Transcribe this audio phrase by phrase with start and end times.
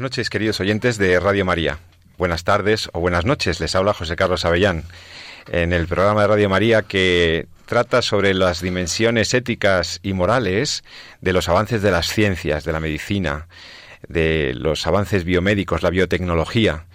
[0.00, 1.78] Buenas noches, queridos oyentes de Radio María.
[2.16, 3.60] Buenas tardes o buenas noches.
[3.60, 4.84] Les habla José Carlos Avellán
[5.52, 10.84] en el programa de Radio María que trata sobre las dimensiones éticas y morales
[11.20, 13.46] de los avances de las ciencias, de la medicina,
[14.08, 16.86] de los avances biomédicos, la biotecnología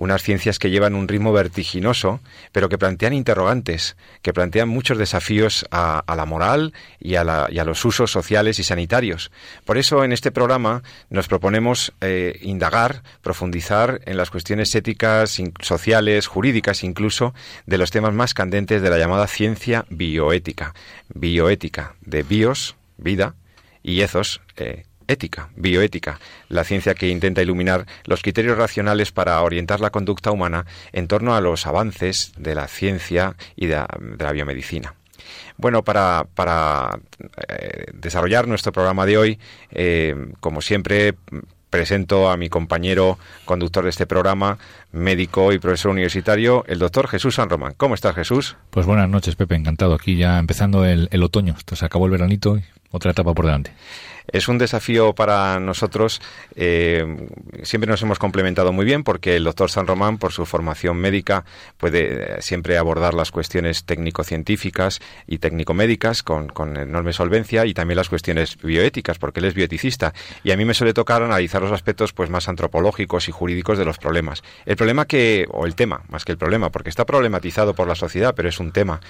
[0.00, 2.20] unas ciencias que llevan un ritmo vertiginoso,
[2.52, 8.10] pero que plantean interrogantes, que plantean muchos desafíos a, la moral y a, los usos
[8.10, 9.30] sociales y sanitarios.
[9.66, 16.26] Por eso en este programa nos proponemos eh, indagar, profundizar en las cuestiones éticas, sociales,
[16.26, 17.34] jurídicas incluso,
[17.66, 20.72] de los temas más candentes de la llamada ciencia bioética.
[21.12, 23.34] Bioética, de bios, vida,
[23.82, 29.80] y ethos, eh, ética, bioética, la ciencia que intenta iluminar los criterios racionales para orientar
[29.80, 33.84] la conducta humana en torno a los avances de la ciencia y de
[34.18, 34.94] la, biomedicina.
[35.56, 36.24] Bueno, para,
[37.48, 39.38] eh, desarrollar nuestro programa de hoy,
[39.70, 41.14] eh, como siempre,
[41.70, 44.58] presento a mi compañero conductor de este programa,
[44.92, 47.74] médico y profesor universitario, el doctor Jesús San Román.
[47.76, 48.56] ¿Cómo estás, Jesús?
[48.70, 49.54] Pues buenas noches, Pepe.
[49.54, 49.94] Encantado.
[49.94, 51.54] Aquí ya empezando el, otoño.
[51.72, 53.72] Se acabó el veranito y otra etapa por delante.
[54.32, 56.20] Es un desafío para nosotros.
[56.54, 57.04] Eh,
[57.62, 61.44] siempre nos hemos complementado muy bien porque el doctor San Román, por su formación médica,
[61.76, 67.96] puede eh, siempre abordar las cuestiones técnico-científicas y técnico-médicas con, con, enorme solvencia y también
[67.96, 70.14] las cuestiones bioéticas porque él es bioeticista.
[70.44, 73.84] Y a mí me suele tocar analizar los aspectos pues más antropológicos y jurídicos de
[73.84, 74.42] los problemas.
[74.64, 77.94] El problema que, o el tema, más que el problema, porque está problematizado por la
[77.94, 79.00] sociedad, pero es un tema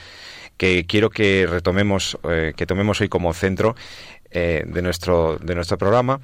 [0.61, 3.77] que quiero que retomemos, eh, que tomemos hoy como centro
[4.31, 6.21] eh, de, nuestro, de nuestro programa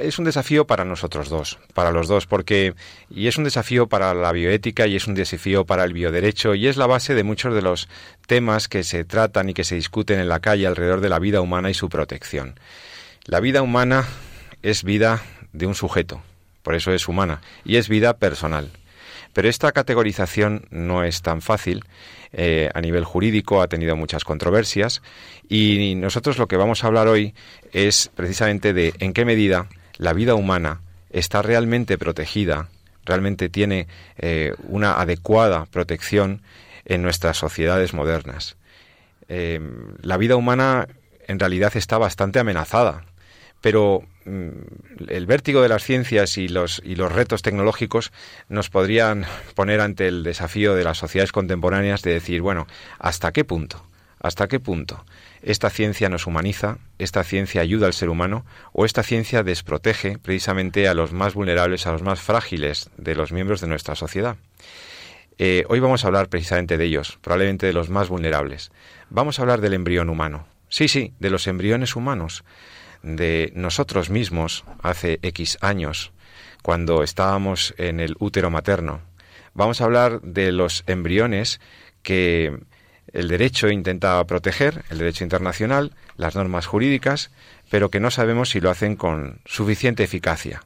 [0.00, 2.72] es un desafío para nosotros dos, para los dos, porque
[3.10, 6.66] y es un desafío para la bioética y es un desafío para el bioderecho y
[6.66, 7.90] es la base de muchos de los
[8.26, 11.42] temas que se tratan y que se discuten en la calle alrededor de la vida
[11.42, 12.58] humana y su protección.
[13.26, 14.06] La vida humana
[14.62, 16.22] es vida de un sujeto,
[16.62, 18.70] por eso es humana, y es vida personal.
[19.34, 21.84] Pero esta categorización no es tan fácil.
[22.32, 25.02] Eh, a nivel jurídico ha tenido muchas controversias
[25.48, 27.34] y nosotros lo que vamos a hablar hoy
[27.72, 32.68] es precisamente de en qué medida la vida humana está realmente protegida,
[33.06, 33.88] realmente tiene
[34.18, 36.42] eh, una adecuada protección
[36.84, 38.56] en nuestras sociedades modernas.
[39.28, 39.60] Eh,
[40.02, 40.86] la vida humana
[41.26, 43.04] en realidad está bastante amenazada
[43.60, 44.48] pero mm,
[45.08, 48.12] el vértigo de las ciencias y los, y los retos tecnológicos
[48.48, 52.66] nos podrían poner ante el desafío de las sociedades contemporáneas de decir, bueno,
[52.98, 53.84] ¿hasta qué punto?
[54.20, 55.04] ¿Hasta qué punto
[55.42, 60.88] esta ciencia nos humaniza, esta ciencia ayuda al ser humano o esta ciencia desprotege precisamente
[60.88, 64.36] a los más vulnerables, a los más frágiles de los miembros de nuestra sociedad?
[65.38, 68.72] Eh, hoy vamos a hablar precisamente de ellos, probablemente de los más vulnerables.
[69.08, 70.48] Vamos a hablar del embrión humano.
[70.68, 72.44] Sí, sí, de los embriones humanos
[73.16, 76.12] de nosotros mismos hace X años,
[76.62, 79.00] cuando estábamos en el útero materno.
[79.54, 81.60] Vamos a hablar de los embriones
[82.02, 82.58] que
[83.12, 87.30] el derecho intenta proteger, el derecho internacional, las normas jurídicas,
[87.70, 90.62] pero que no sabemos si lo hacen con suficiente eficacia.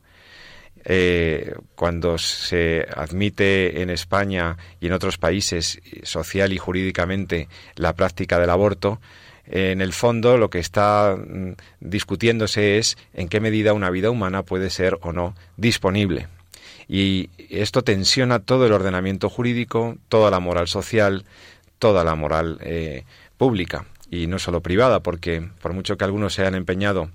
[0.85, 8.41] Eh, cuando se admite en España y en otros países social y jurídicamente la práctica
[8.41, 9.01] del aborto,
[9.53, 14.43] en el fondo lo que está mm, discutiéndose es en qué medida una vida humana
[14.43, 16.29] puede ser o no disponible.
[16.89, 21.25] Y esto tensiona todo el ordenamiento jurídico, toda la moral social,
[21.79, 23.05] toda la moral eh,
[23.37, 27.11] pública y no solo privada, porque por mucho que algunos se hayan empeñado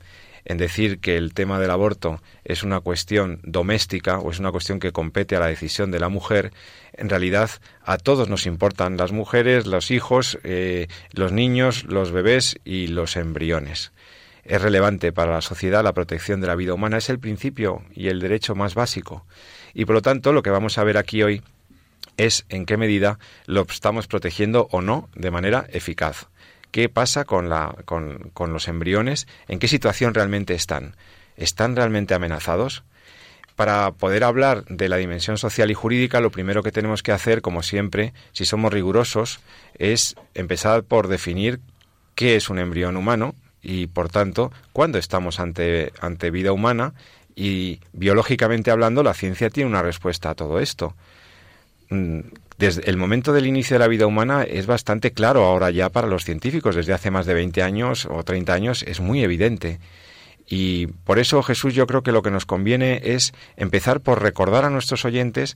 [0.47, 4.79] en decir que el tema del aborto es una cuestión doméstica o es una cuestión
[4.79, 6.53] que compete a la decisión de la mujer,
[6.93, 7.49] en realidad
[7.83, 13.17] a todos nos importan las mujeres, los hijos, eh, los niños, los bebés y los
[13.17, 13.91] embriones.
[14.45, 18.07] Es relevante para la sociedad la protección de la vida humana, es el principio y
[18.07, 19.25] el derecho más básico.
[19.73, 21.41] Y por lo tanto, lo que vamos a ver aquí hoy
[22.15, 26.29] es en qué medida lo estamos protegiendo o no de manera eficaz
[26.71, 30.95] qué pasa con, la, con, los embriones, en qué situación realmente están.
[31.35, 32.83] ¿Están realmente amenazados?
[33.55, 37.41] Para poder hablar de la dimensión social y jurídica, lo primero que tenemos que hacer,
[37.41, 39.39] como siempre, si somos rigurosos,
[39.77, 41.59] es empezar por definir
[42.15, 46.93] qué es un embrión humano y, por tanto, cuándo estamos ante, ante vida humana
[47.35, 50.95] Y biológicamente hablando, la ciencia tiene una respuesta a todo esto.
[52.57, 56.07] Desde el momento del inicio de la vida humana es bastante claro ahora ya para
[56.07, 59.79] los científicos, desde hace más de 20 años o 30 años es muy evidente.
[60.47, 64.65] Y por eso Jesús yo creo que lo que nos conviene es empezar por recordar
[64.65, 65.55] a nuestros oyentes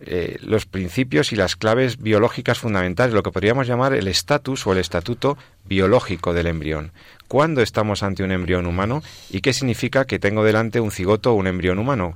[0.00, 4.72] eh, los principios y las claves biológicas fundamentales, lo que podríamos llamar el estatus o
[4.72, 6.90] el estatuto biológico del embrión.
[7.28, 11.34] ¿Cuándo estamos ante un embrión humano y qué significa que tengo delante un cigoto o
[11.34, 12.14] un embrión humano?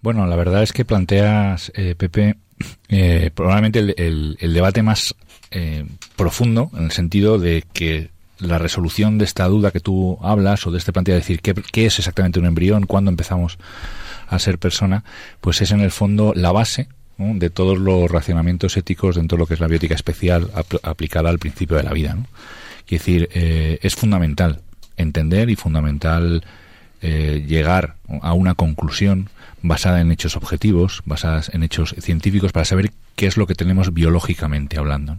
[0.00, 2.36] Bueno, la verdad es que planteas, eh, Pepe,
[2.88, 5.14] eh, probablemente el, debate más
[6.14, 10.70] profundo en el sentido de que la resolución de esta duda que tú hablas o
[10.70, 13.58] de este planteo de decir qué, qué es exactamente un embrión, cuándo empezamos
[14.28, 15.04] a ser persona,
[15.40, 19.46] pues es en el fondo la base de todos los racionamientos éticos dentro de lo
[19.46, 20.50] que es la biótica especial
[20.82, 22.14] aplicada al principio de la vida.
[22.14, 22.26] ¿no?
[22.86, 24.60] Es decir, eh, es fundamental
[24.96, 26.44] entender y fundamental
[27.02, 29.30] eh, llegar a una conclusión
[29.62, 33.92] basada en hechos objetivos, basadas en hechos científicos para saber qué es lo que tenemos
[33.92, 35.18] biológicamente hablando.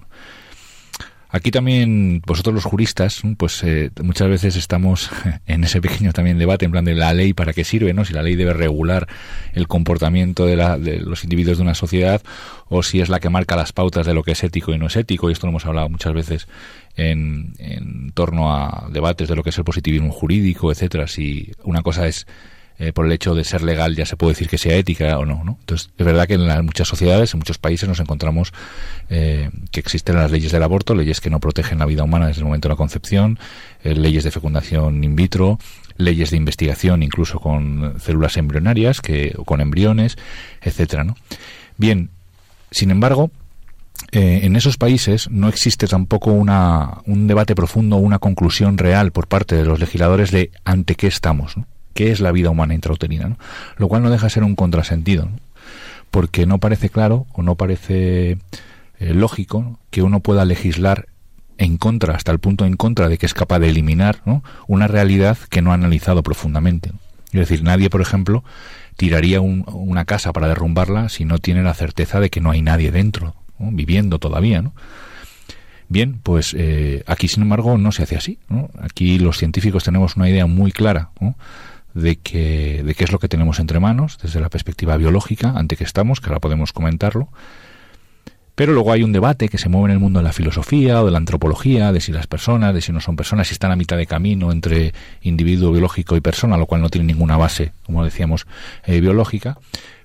[1.31, 5.11] Aquí también vosotros los juristas, pues eh, muchas veces estamos
[5.45, 8.03] en ese pequeño también debate en plan de la ley para qué sirve, ¿no?
[8.03, 9.07] Si la ley debe regular
[9.53, 12.23] el comportamiento de, la, de los individuos de una sociedad
[12.67, 14.87] o si es la que marca las pautas de lo que es ético y no
[14.87, 15.29] es ético.
[15.29, 16.47] Y esto lo hemos hablado muchas veces
[16.95, 21.07] en, en torno a debates de lo que es el positivismo jurídico, etcétera.
[21.07, 22.25] Si una cosa es
[22.81, 25.25] eh, por el hecho de ser legal ya se puede decir que sea ética o
[25.25, 25.57] no, ¿no?
[25.59, 28.53] Entonces, es verdad que en muchas sociedades, en muchos países nos encontramos
[29.09, 32.39] eh, que existen las leyes del aborto, leyes que no protegen la vida humana desde
[32.39, 33.37] el momento de la concepción,
[33.83, 35.59] eh, leyes de fecundación in vitro,
[35.97, 40.17] leyes de investigación incluso con células embrionarias, que, o con embriones,
[40.61, 41.17] etcétera, ¿no?
[41.75, 42.11] Bien,
[42.71, 43.29] sin embargo,
[44.11, 49.55] en esos países no existe tampoco una, un debate profundo, una conclusión real por parte
[49.55, 51.57] de los legisladores de ante qué estamos.
[51.57, 51.67] ¿no?
[51.99, 53.35] Qué es la vida humana intrauterina,
[53.75, 55.27] lo cual no deja de ser un contrasentido,
[56.11, 58.37] porque no parece claro o no parece
[58.99, 61.07] eh, lógico que uno pueda legislar
[61.57, 64.21] en contra, hasta el punto en contra de que es capaz de eliminar
[64.65, 66.91] una realidad que no ha analizado profundamente.
[67.33, 68.45] Es decir, nadie, por ejemplo,
[68.95, 72.93] tiraría una casa para derrumbarla si no tiene la certeza de que no hay nadie
[72.93, 74.61] dentro, viviendo todavía.
[74.61, 74.71] ¿no?
[75.89, 78.39] Bien, pues eh, aquí, sin embargo, no se hace así.
[78.79, 81.09] Aquí los científicos tenemos una idea muy clara
[81.93, 85.75] de, que, de qué es lo que tenemos entre manos desde la perspectiva biológica, ante
[85.75, 87.29] que estamos, que ahora podemos comentarlo.
[88.59, 91.05] Pero luego hay un debate que se mueve en el mundo de la filosofía o
[91.05, 93.77] de la antropología, de si las personas, de si no son personas, si están a
[93.77, 98.03] mitad de camino entre individuo biológico y persona, lo cual no tiene ninguna base, como
[98.03, 98.47] decíamos,
[98.85, 99.57] eh, biológica.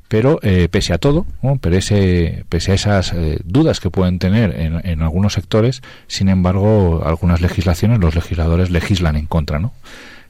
[0.06, 1.26] Pero eh, pese a todo,
[1.60, 7.02] pese, pese, a esas eh, dudas que pueden tener en, en, algunos sectores, sin embargo,
[7.04, 9.72] algunas legislaciones, los legisladores legislan en contra, ¿no?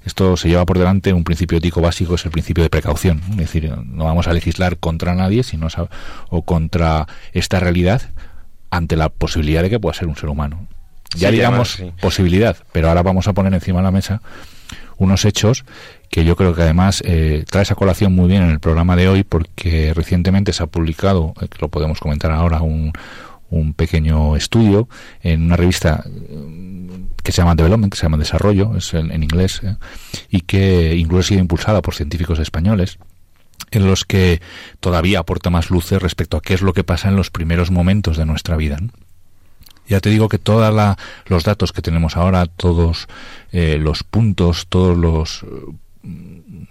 [0.05, 3.21] Esto se lleva por delante un principio ético básico, es el principio de precaución.
[3.31, 5.69] Es decir, no vamos a legislar contra nadie sino
[6.29, 8.03] o contra esta realidad
[8.71, 10.67] ante la posibilidad de que pueda ser un ser humano.
[11.17, 14.21] Ya digamos posibilidad, pero ahora vamos a poner encima de la mesa
[14.97, 15.65] unos hechos
[16.11, 19.09] que yo creo que además eh, trae esa colación muy bien en el programa de
[19.09, 22.93] hoy porque recientemente se ha publicado, eh, lo podemos comentar ahora, un,
[23.51, 24.89] un pequeño estudio
[25.23, 26.05] en una revista
[27.23, 29.77] que se llama Development, que se llama Desarrollo, es en, inglés, eh,
[30.29, 32.99] y que incluso ha sido impulsada por científicos españoles,
[33.71, 34.41] en los que
[34.81, 38.17] todavía aporta más luces respecto a qué es lo que pasa en los primeros momentos
[38.17, 38.79] de nuestra vida.
[39.87, 40.97] Ya te digo que todos
[41.27, 43.07] los datos que tenemos ahora, todos
[43.53, 45.45] eh, los puntos, todos los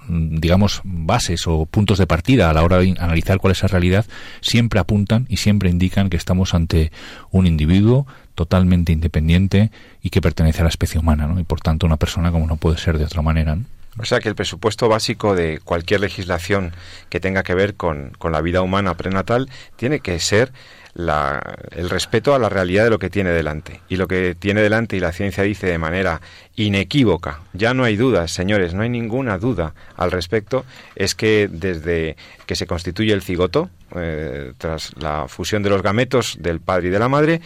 [0.07, 4.05] digamos, bases o puntos de partida a la hora de analizar cuál es la realidad,
[4.41, 6.91] siempre apuntan y siempre indican que estamos ante
[7.31, 9.71] un individuo totalmente independiente
[10.01, 11.39] y que pertenece a la especie humana, ¿no?
[11.39, 13.57] Y por tanto una persona como no puede ser de otra manera.
[13.97, 16.73] O sea que el presupuesto básico de cualquier legislación
[17.09, 20.51] que tenga que ver con, con la vida humana prenatal tiene que ser
[20.95, 23.81] el respeto a la realidad de lo que tiene delante.
[23.89, 26.21] Y lo que tiene delante y la ciencia dice de manera
[26.55, 32.15] inequívoca, ya no hay dudas, señores, no hay ninguna duda al respecto, es que desde
[32.45, 36.91] que se constituye el cigoto, eh, tras la fusión de los gametos del padre y
[36.91, 37.41] de la madre,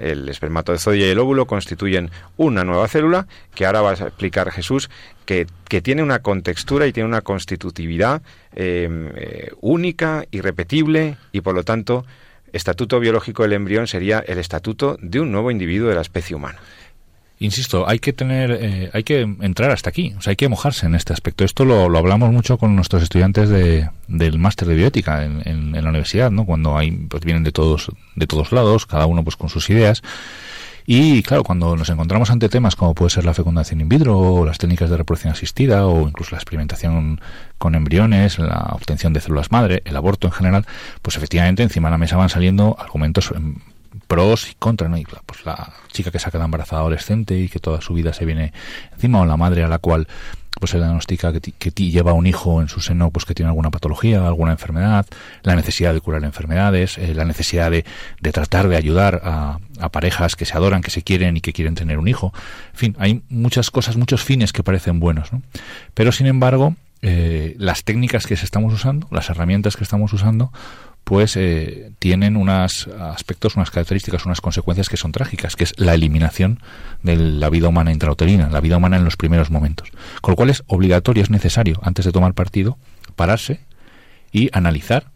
[0.00, 4.90] el espermatozoide y el óvulo constituyen una nueva célula que ahora va a explicar Jesús
[5.24, 5.46] que,
[5.82, 8.22] tiene una contextura y tiene una constitutividad
[8.54, 12.04] eh, eh, única, irrepetible y por lo tanto
[12.54, 16.58] estatuto biológico del embrión sería el estatuto de un nuevo individuo de la especie humana.
[17.40, 20.86] Insisto, hay que tener, eh, hay que entrar hasta aquí, o sea, hay que mojarse
[20.86, 21.44] en este aspecto.
[21.44, 26.30] Esto lo, hablamos mucho con nuestros estudiantes de, del máster de bioética en, la universidad,
[26.30, 26.46] ¿no?
[26.46, 30.02] Cuando hay, pues vienen de todos, de todos lados, cada uno pues con sus ideas.
[30.86, 34.44] Y claro, cuando nos encontramos ante temas como puede ser la fecundación in vitro o
[34.44, 37.20] las técnicas de reproducción asistida o incluso la experimentación
[37.56, 40.66] con embriones, la obtención de células madre, el aborto en general,
[41.00, 43.56] pues efectivamente encima de la mesa van saliendo argumentos em,
[44.06, 44.98] pros y contras, ¿no?
[44.98, 48.12] Y pues la chica que se ha quedado embarazada adolescente y que toda su vida
[48.12, 48.52] se viene
[48.92, 50.06] encima, o la madre a la cual
[50.60, 53.70] pues se diagnostica que, que lleva un hijo en su seno pues que tiene alguna
[53.70, 55.06] patología, alguna enfermedad,
[55.42, 57.84] la necesidad de curar enfermedades, eh, la necesidad de,
[58.20, 61.52] de, tratar de ayudar a, a, parejas que se adoran, que se quieren y que
[61.52, 62.32] quieren tener un hijo.
[62.72, 65.42] En fin, hay muchas cosas, muchos fines que parecen buenos, ¿no?
[65.94, 70.52] Pero sin embargo, eh, las técnicas que se estamos usando, las herramientas que estamos usando,
[71.04, 75.94] pues eh, tienen unos aspectos, unas características, unas consecuencias que son trágicas, que es la
[75.94, 76.60] eliminación
[77.02, 79.90] de la vida humana intrauterina, la vida humana en los primeros momentos.
[80.22, 82.78] Con lo cual es obligatorio, es necesario, antes de tomar partido,
[83.16, 83.60] pararse
[84.32, 85.12] y analizar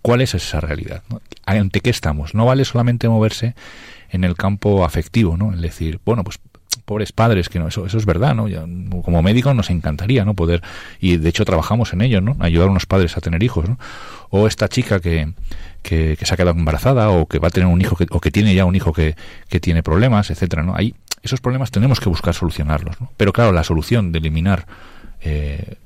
[0.00, 1.02] cuál es esa realidad,
[1.44, 2.34] ante qué estamos.
[2.34, 3.54] No vale solamente moverse
[4.12, 5.52] en el campo afectivo, ¿no?
[5.52, 6.38] Es decir, bueno, pues
[6.84, 8.46] pobres padres, que no, eso, eso es verdad, ¿no?
[9.02, 10.34] como médico nos encantaría, ¿no?
[10.34, 10.62] Poder,
[11.00, 12.36] y de hecho trabajamos en ello, ¿no?
[12.40, 13.78] Ayudar a unos padres a tener hijos, ¿no?
[14.30, 15.32] O esta chica que,
[15.82, 18.30] que, se ha quedado embarazada o que va a tener un hijo que, o que
[18.30, 19.16] tiene ya un hijo que,
[19.48, 20.74] que tiene problemas, etcétera, ¿no?
[20.74, 23.10] Ahí, esos problemas tenemos que buscar solucionarlos, ¿no?
[23.16, 24.66] Pero claro, la solución de eliminar
[25.20, 25.76] eh,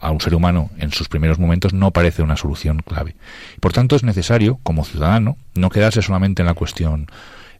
[0.00, 3.16] a un ser humano en sus primeros momentos no parece una solución clave.
[3.60, 7.06] Por tanto, es necesario, como ciudadano, no quedarse solamente en la cuestión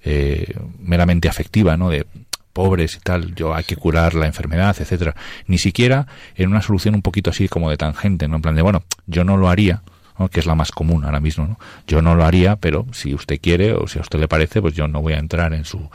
[0.04, 1.90] eh, meramente afectiva, ¿no?
[1.90, 2.06] De
[2.52, 5.14] pobres y tal, yo hay que curar la enfermedad, etcétera.
[5.46, 8.36] Ni siquiera en una solución un poquito así como de tangente, ¿no?
[8.36, 9.82] En plan de, bueno, yo no lo haría,
[10.30, 11.58] que es la más común ahora mismo, ¿no?
[11.86, 14.74] Yo no lo haría, pero si usted quiere o si a usted le parece, pues
[14.74, 15.90] yo no voy a entrar en su...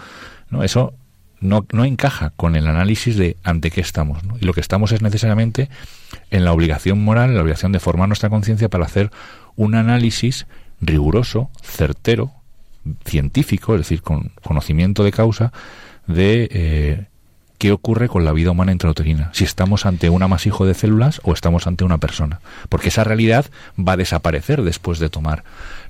[0.50, 0.64] ¿no?
[0.64, 0.94] Eso
[1.40, 4.24] no, no encaja con el análisis de ante qué estamos.
[4.24, 4.38] ¿no?
[4.40, 5.70] Y lo que estamos es necesariamente
[6.30, 9.10] en la obligación moral, en la obligación de formar nuestra conciencia para hacer
[9.56, 10.46] un análisis
[10.80, 12.32] riguroso, certero,
[13.06, 15.52] científico, es decir, con conocimiento de causa,
[16.08, 17.06] de eh,
[17.58, 21.34] qué ocurre con la vida humana intrauterina, si estamos ante un amasijo de células o
[21.34, 23.46] estamos ante una persona, porque esa realidad
[23.78, 25.44] va a desaparecer después de tomar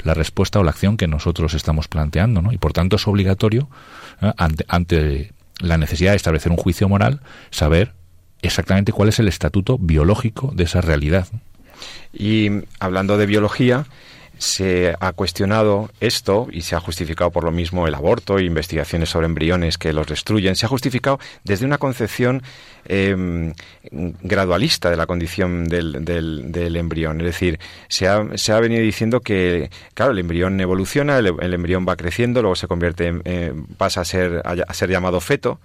[0.03, 2.51] la respuesta o la acción que nosotros estamos planteando, ¿no?
[2.51, 3.69] Y por tanto es obligatorio
[4.21, 4.33] ¿eh?
[4.35, 7.21] ante, ante la necesidad de establecer un juicio moral
[7.51, 7.93] saber
[8.41, 11.27] exactamente cuál es el estatuto biológico de esa realidad.
[12.13, 13.85] Y hablando de biología,
[14.41, 19.09] se ha cuestionado esto y se ha justificado por lo mismo el aborto e investigaciones
[19.09, 20.55] sobre embriones que los destruyen.
[20.55, 22.41] Se ha justificado desde una concepción
[22.85, 23.53] em,
[23.91, 27.21] gradualista de la condición del, del, embrión.
[27.21, 31.85] Es decir, se ha, se ha, venido diciendo que, claro, el embrión evoluciona, el, embrión
[31.87, 35.59] va creciendo, luego se convierte, en, eh, pasa a ser, a, ser llamado feto.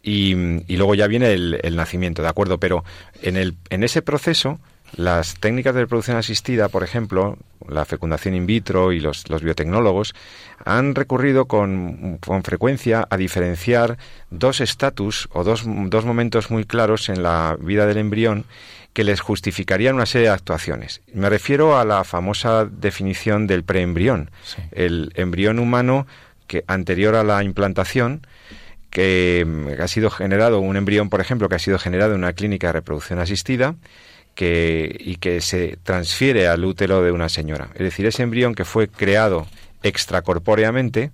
[0.00, 0.32] Y,
[0.72, 2.58] y, luego ya viene el, el, nacimiento, ¿de acuerdo?
[2.58, 2.84] Pero
[3.20, 4.60] en, el, en ese proceso
[4.96, 10.14] las técnicas de reproducción asistida, por ejemplo, la fecundación in vitro y los, biotecnólogos,
[10.64, 13.98] han recurrido con, frecuencia a diferenciar
[14.30, 18.44] dos estatus o dos, dos momentos muy claros en la vida del embrión
[18.92, 21.00] que les justificarían una serie de actuaciones.
[21.14, 24.30] Me refiero a la famosa definición del preembrión,
[24.72, 26.06] el embrión humano
[26.46, 28.26] que anterior a la implantación,
[28.90, 29.46] que
[29.80, 32.74] ha sido generado, un embrión, por ejemplo, que ha sido generado en una clínica de
[32.74, 33.74] reproducción asistida,
[34.34, 37.70] que, y que se transfiere al útero de una señora.
[37.74, 39.46] Es decir, ese embrión que fue creado
[39.82, 41.10] extracorpóreamente,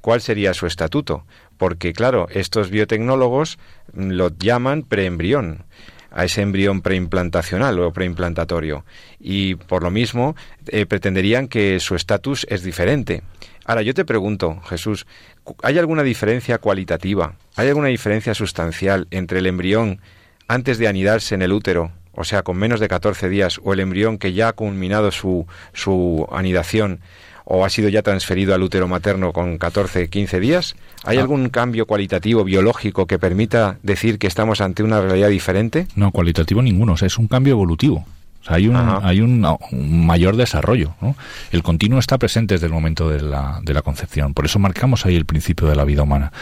[0.00, 1.24] ¿cuál sería su estatuto?
[1.58, 3.58] Porque, claro, estos biotecnólogos
[3.94, 5.64] lo llaman preembrión
[6.10, 8.84] a ese embrión preimplantacional o preimplantatorios
[9.18, 10.36] y por lo mismo
[10.68, 13.22] eh, pretenderían que su estatus es diferente.
[13.64, 15.06] Ahora yo te pregunto, Jesús,
[15.62, 20.00] ¿hay alguna diferencia cualitativa, hay alguna diferencia sustancial entre el embrión
[20.48, 23.80] antes de anidarse en el útero o sea, con menos de 14 días, o el
[23.80, 27.00] embrión que ya ha culminado su, su anidación
[27.44, 30.76] o ha sido ya transferido al útero materno con 14, 15 días?
[31.04, 31.22] ¿Hay ah.
[31.22, 35.86] algún cambio cualitativo, biológico, que permita decir que estamos ante una realidad diferente?
[35.96, 38.06] No, cualitativo ninguno, o sea, es un cambio evolutivo
[38.46, 40.94] hay un, hay un, mayor desarrollo.
[41.00, 41.16] ¿no?
[41.50, 44.34] El continuo está presente desde el momento de la, de la concepción.
[44.34, 46.32] Por eso marcamos ahí el principio de la vida humana.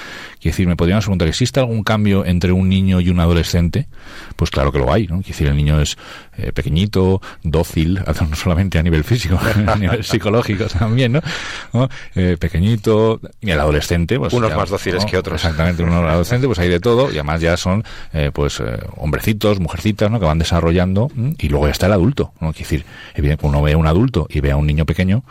[0.41, 3.89] Quiere decir, me podríamos preguntar, ¿existe algún cambio entre un niño y un adolescente?
[4.37, 5.07] Pues claro que lo hay.
[5.07, 5.17] ¿no?
[5.17, 5.99] Quiere decir, el niño es
[6.43, 11.89] eh, pequeñito, dócil, no solamente a nivel físico, a nivel psicológico también, ¿no?
[12.15, 14.33] Eh, pequeñito, y el adolescente, pues.
[14.33, 15.43] Unos más dóciles que otros.
[15.43, 18.63] Exactamente, uno adolescente, pues hay de todo, y además ya son, eh, pues,
[18.97, 20.19] hombrecitos, mujercitas, ¿no?
[20.19, 22.53] Que van desarrollando, y luego ya está adulto, ¿no?
[22.53, 25.25] Decir, evidentemente, uno ve a un adulto y ve a un niño pequeño,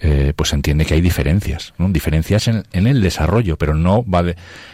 [0.00, 1.88] eh, pues entiende que hay diferencias, ¿no?
[1.88, 4.22] diferencias en, el desarrollo, pero no va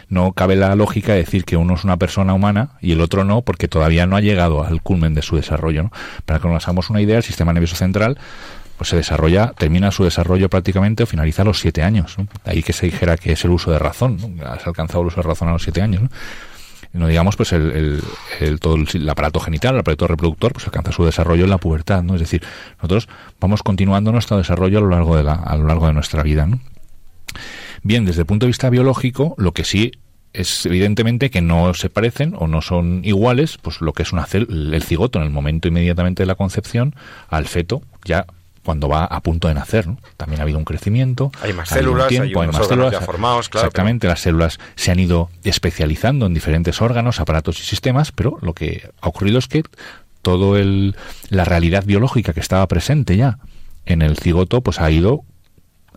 [0.08, 3.24] no cabe la lógica de decir que uno es una persona humana y el otro
[3.24, 5.84] no, porque todavía no ha llegado al culmen de su desarrollo.
[5.84, 5.92] ¿no?
[6.24, 8.18] Para que nos hagamos una idea, el sistema nervioso central
[8.76, 12.16] pues se desarrolla, termina su desarrollo prácticamente o finaliza a los siete años.
[12.44, 15.28] Ahí que se dijera que es el uso de razón, has alcanzado el uso de
[15.28, 16.02] razón a los siete años.
[16.02, 16.08] ¿no?
[16.92, 18.02] Digamos pues el,
[18.60, 22.14] todo el, aparato genital, el aparato reproductor, pues alcanza su desarrollo en la pubertad, ¿no?
[22.14, 22.42] Es decir,
[22.76, 23.08] nosotros
[23.40, 26.46] vamos continuando nuestro desarrollo a lo largo de la, a lo largo de nuestra vida,
[26.46, 26.60] ¿no?
[27.82, 29.92] Bien, desde el punto de vista biológico, lo que sí
[30.32, 34.26] es evidentemente que no se parecen o no son iguales, pues lo que es una
[34.32, 36.94] el cigoto en el momento inmediatamente de la concepción
[37.28, 38.26] al feto ya
[38.64, 39.86] cuando va a punto de nacer.
[39.86, 39.98] ¿no?
[40.16, 41.32] También ha habido un crecimiento.
[41.42, 42.92] Hay más células, hay, más células.
[42.92, 47.64] Ya formados, claro, exactamente, las células se han ido especializando en diferentes órganos, aparatos y
[47.64, 49.62] sistemas, pero lo que ha ocurrido es que
[50.22, 50.96] todo el
[51.30, 53.38] la realidad biológica que estaba presente ya
[53.86, 55.24] en el cigoto pues ha ido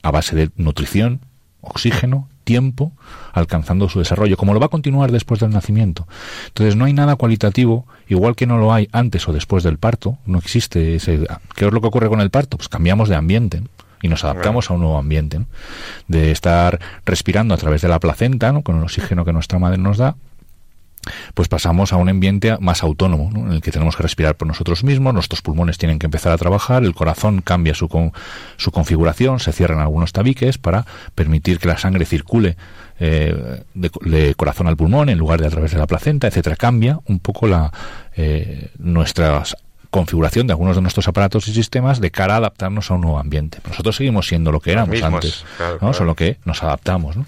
[0.01, 1.21] a base de nutrición,
[1.61, 2.91] oxígeno, tiempo,
[3.31, 6.07] alcanzando su desarrollo, como lo va a continuar después del nacimiento.
[6.47, 10.17] Entonces no hay nada cualitativo, igual que no lo hay antes o después del parto,
[10.25, 11.25] no existe ese...
[11.55, 12.57] ¿Qué es lo que ocurre con el parto?
[12.57, 13.61] Pues cambiamos de ambiente
[14.01, 15.39] y nos adaptamos a un nuevo ambiente,
[16.09, 18.61] de estar respirando a través de la placenta, ¿no?
[18.61, 20.17] con el oxígeno que nuestra madre nos da,
[21.33, 24.83] pues pasamos a un ambiente más autónomo, en el que tenemos que respirar por nosotros
[24.83, 27.89] mismos, nuestros pulmones tienen que empezar a trabajar, el corazón cambia su,
[28.57, 32.57] su configuración, se cierran algunos tabiques para permitir que la sangre circule
[32.99, 36.55] eh, de, corazón al pulmón en lugar de a través de la placenta, etcétera.
[36.55, 37.71] Cambia un poco la
[38.15, 39.55] eh, nuestras
[39.93, 43.19] configuración de algunos de nuestros aparatos y sistemas de cara a adaptarnos a un nuevo
[43.19, 43.59] ambiente.
[43.67, 45.45] Nosotros seguimos siendo lo que éramos antes,
[45.93, 47.15] solo que nos adaptamos.
[47.15, 47.27] ¿no?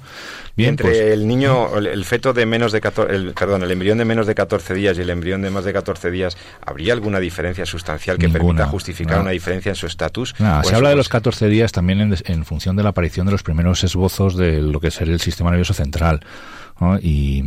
[0.58, 4.00] Bien, Entre pues, el niño, el, feto de menos de 14, el, perdón, el embrión
[4.00, 7.20] de menos de 14 días y el embrión de más de 14 días, ¿habría alguna
[7.20, 10.34] diferencia sustancial que permita justificar una diferencia en su estatus?
[10.36, 13.44] se habla de los 14 días también en, en función de la aparición de los
[13.44, 16.22] primeros esbozos de lo que sería el sistema nervioso central
[17.02, 17.44] y,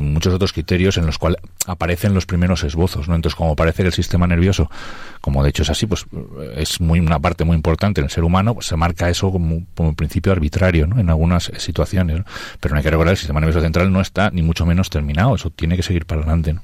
[0.00, 3.08] muchos otros criterios en los cuales aparecen los primeros esbozos.
[3.08, 3.14] ¿no?
[3.14, 4.70] Entonces, como parece que el sistema nervioso,
[5.20, 6.06] como de hecho es así, pues
[6.56, 9.64] es muy una parte muy importante en el ser humano, pues se marca eso como,
[9.74, 10.98] como principio arbitrario ¿no?
[10.98, 12.22] en algunas situaciones.
[12.60, 15.34] Pero no hay que recordar, el sistema nervioso central no está ni mucho menos terminado,
[15.34, 16.56] eso tiene que seguir para adelante.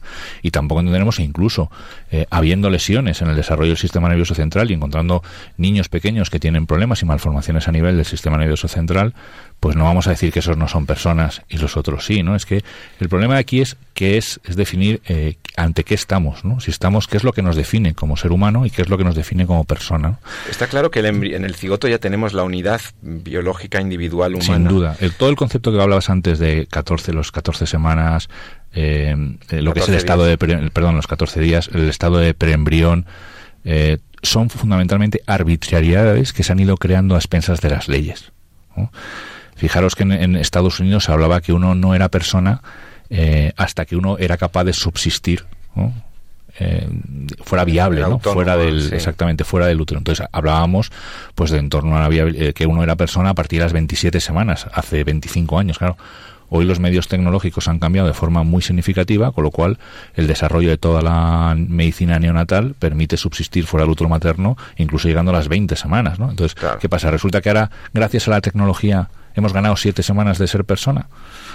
[0.43, 1.71] Y tampoco entendemos, incluso
[2.11, 5.23] eh, habiendo lesiones en el desarrollo del sistema nervioso central y encontrando
[5.57, 9.15] niños pequeños que tienen problemas y malformaciones a nivel del sistema nervioso central,
[9.61, 12.37] pues no vamos a decir que esos no son personas y los otros sí, ¿no?
[12.37, 12.63] Es que
[13.01, 16.61] el problema aquí es que es, es definir eh, ante qué estamos, ¿no?
[16.61, 18.99] Si estamos, qué es lo que nos define como ser humano y qué es lo
[18.99, 20.19] que nos define como persona.
[20.51, 24.55] Está claro que en el cigoto ya tenemos la unidad biológica individual humana.
[24.55, 24.97] Sin duda.
[25.17, 28.29] todo el concepto que hablabas antes de 14, los 14 semanas,
[28.75, 29.17] eh,
[29.51, 33.07] eh, lo que es el estado de, perdón, los 14 días, el estado de preembrión,
[34.23, 38.33] son fundamentalmente arbitrariedades que se han ido creando a expensas de las leyes.
[38.77, 38.93] ¿no?
[39.57, 42.63] Fijaros que en, Estados Unidos se hablaba que uno no era persona
[43.11, 45.45] eh, hasta que uno era capaz de subsistir,
[46.59, 46.89] eh,
[47.43, 48.19] fuera viable, ¿no?
[48.19, 49.99] fuera del exactamente fuera del útero.
[49.99, 50.91] Entonces hablábamos
[51.35, 53.73] pues de en torno a la eh, que uno era persona a partir de las
[53.73, 55.97] 27 semanas, hace 25 años, claro.
[56.49, 59.79] Hoy los medios tecnológicos han cambiado de forma muy significativa, con lo cual
[60.15, 65.33] el desarrollo de toda la medicina neonatal permite subsistir fuera del útero materno, incluso llegando
[65.33, 66.31] a las 20 semanas, ¿no?
[66.31, 67.11] Entonces, ¿qué pasa?
[67.11, 71.09] Resulta que ahora, gracias a la tecnología hemos ganado siete semanas de ser persona?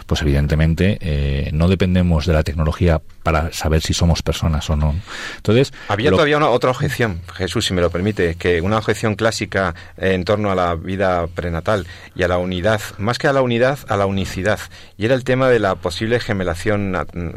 [0.05, 4.95] Pues evidentemente eh, no dependemos de la tecnología para saber si somos personas o no.
[5.37, 9.75] Entonces había todavía una otra objeción, Jesús, si me lo permite, que una objeción clásica
[9.97, 13.79] en torno a la vida prenatal y a la unidad, más que a la unidad,
[13.87, 14.59] a la unicidad,
[14.97, 16.95] y era el tema de la posible gemelación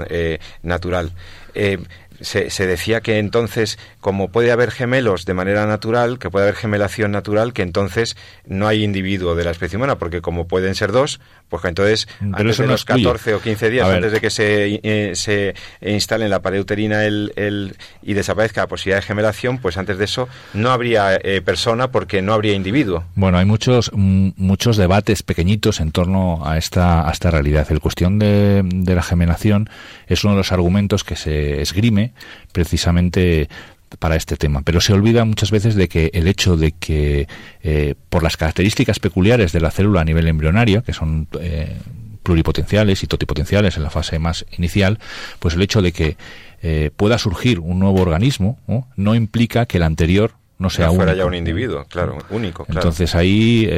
[0.09, 1.13] eh, natural.
[1.55, 1.79] Eh,
[2.21, 6.57] se, se, decía que entonces, como puede haber gemelos de manera natural, que puede haber
[6.57, 10.93] gemelación natural, que entonces no hay individuo de la especie humana, porque como pueden ser
[10.93, 11.21] dos,
[11.55, 15.55] pues entonces, antes de los 14 o 15 días, antes de que se, eh, se
[15.81, 19.97] instale en la pared uterina el, el, y desaparezca la posibilidad de gemelación, pues antes
[19.97, 23.05] de eso no habría eh, persona porque no habría individuo.
[23.15, 27.69] Bueno, hay muchos, muchos debates pequeñitos en torno a esta, a esta realidad.
[27.71, 29.71] El cuestión de, de la gemelación
[30.09, 32.15] es uno de los argumentos que se esgrime
[32.51, 33.49] precisamente
[33.99, 34.63] para este tema.
[34.63, 37.29] Pero se olvida muchas veces de que el hecho de que,
[37.63, 41.77] eh, por las características peculiares de la célula a nivel embrionario, que son eh,
[42.23, 44.99] pluripotenciales y totipotenciales en la fase más inicial,
[45.39, 46.17] pues el hecho de que
[46.63, 48.59] eh, pueda surgir un nuevo organismo
[48.97, 49.15] ¿no?
[49.15, 52.65] implica que el anterior no sea fuera ya un individuo, claro, único.
[52.69, 53.69] Entonces ahí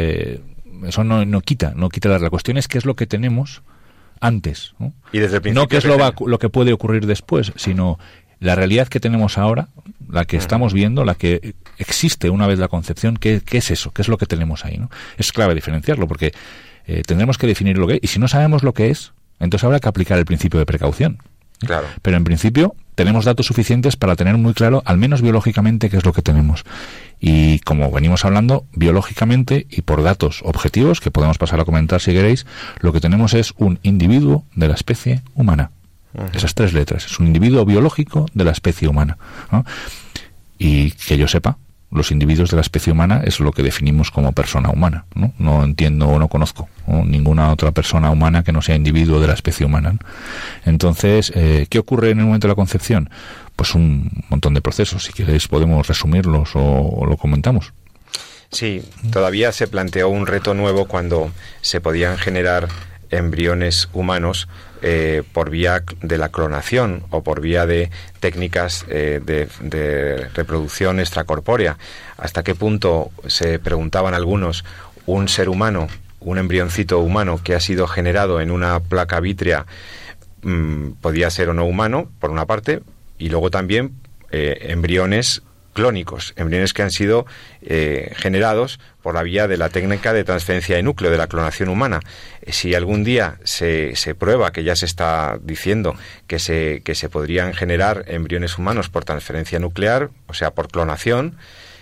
[0.87, 3.63] eso no, no quita, no quita la, la cuestión es qué es lo que tenemos
[4.21, 4.75] antes.
[4.79, 4.93] ¿no?
[5.13, 7.99] Y desde el no qué es lo, lo que puede ocurrir después, sino
[8.41, 9.69] la realidad que tenemos ahora,
[10.09, 13.93] la que estamos viendo, la que existe una vez la concepción, ¿qué, es eso?
[13.93, 14.79] ¿Qué es lo que tenemos ahí?
[14.79, 14.91] ¿no?
[15.17, 16.33] Es clave diferenciarlo porque
[16.87, 19.65] eh, tendremos que definir lo que es y si no sabemos lo que es, entonces
[19.65, 21.19] habrá que aplicar el principio de precaución.
[21.61, 21.87] Claro.
[22.03, 26.05] Pero en principio tenemos datos suficientes para tener muy claro, al menos biológicamente, qué es
[26.05, 26.65] lo que tenemos.
[27.21, 32.13] Y como venimos hablando, biológicamente y por datos objetivos, que podemos pasar a comentar si
[32.13, 32.47] queréis,
[32.81, 35.71] lo que tenemos es un individuo de la especie humana.
[36.33, 37.07] Esas tres letras.
[37.07, 39.19] Es un individuo biológico de la especie humana.
[40.59, 41.59] Y que yo sepa,
[41.91, 45.05] los individuos de la especie humana es lo que definimos como persona humana.
[45.15, 49.27] No, no entiendo o no conozco ninguna otra persona humana que no sea individuo de
[49.27, 49.97] la especie humana.
[50.65, 53.11] Entonces, eh, ¿qué ocurre en el momento de la concepción?
[53.55, 55.05] Pues un montón de procesos.
[55.05, 57.73] Si queréis podemos resumirlos o lo comentamos.
[58.51, 62.69] Sí, todavía se planteó un reto nuevo cuando se podían generar
[63.11, 64.49] embriones humanos
[64.83, 67.91] eh, por vía de la clonación o por vía de
[68.21, 71.79] técnicas eh, de, reproducción extracorpórea.
[72.19, 74.65] ¿Hasta qué punto, se preguntaban algunos,
[75.07, 75.89] un ser humano,
[76.21, 79.67] un embrioncito humano que ha sido generado en una placa vítrea,
[80.43, 82.83] mm, podía ser o no humano, por una parte,
[83.19, 83.93] y luego también
[84.31, 85.43] eh, embriones
[85.77, 87.27] clónicos, embriones que han sido
[87.61, 91.69] eh, generados por la vía de la técnica de transferencia de núcleo, de la clonación
[91.69, 92.01] humana.
[92.41, 95.95] Eh, si algún día se, se, prueba, que ya se está diciendo,
[96.27, 101.37] que se, que se podrían generar embriones humanos por transferencia nuclear, o sea, por clonación,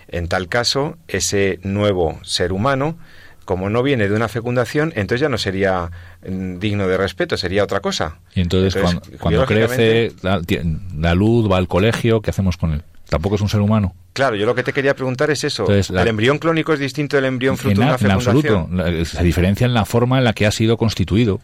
[0.09, 2.97] en tal caso, ese nuevo ser humano,
[3.45, 5.89] como no viene de una fecundación, entonces ya no sería
[6.27, 8.19] mm, digno de respeto, sería otra cosa.
[8.33, 8.75] Y entonces,
[9.21, 12.83] cuando, crece, la luz, va al colegio, ¿qué hacemos con él?
[13.09, 13.93] Tampoco es un ser humano.
[14.13, 15.67] Claro, yo lo que te quería preguntar es eso.
[15.69, 18.69] ¿El embrión clónico es distinto del embrión fruto de una fecundación?
[18.71, 19.05] En absoluto.
[19.05, 21.41] Se diferencia en la forma en la que ha sido constituido,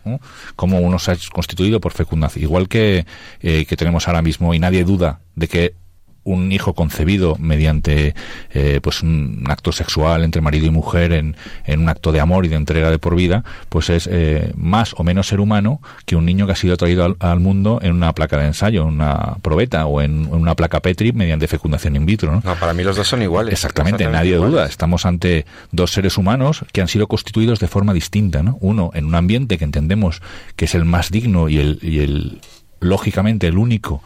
[0.56, 2.44] como uno se ha constituido por fecundación.
[2.44, 3.06] Igual que,
[3.42, 5.74] eh, que tenemos ahora mismo, y nadie duda de que
[6.24, 8.14] un hijo concebido mediante
[8.52, 12.46] eh, pues un acto sexual entre marido y mujer en, en, un acto de amor
[12.46, 16.16] y de entrega de por vida pues es eh, más o menos ser humano que
[16.16, 19.38] un niño que ha sido traído al, mundo en una placa de ensayo en una
[19.42, 22.42] probeta o en, una placa Petri mediante fecundación in vitro ¿no?
[22.56, 26.82] para mí los dos son iguales exactamente, nadie duda estamos ante dos seres humanos que
[26.82, 28.58] han sido constituidos de forma distinta ¿no?
[28.62, 30.22] uno en un ambiente que entendemos
[30.56, 32.42] que es el más digno y el, y el
[32.82, 34.04] lógicamente el único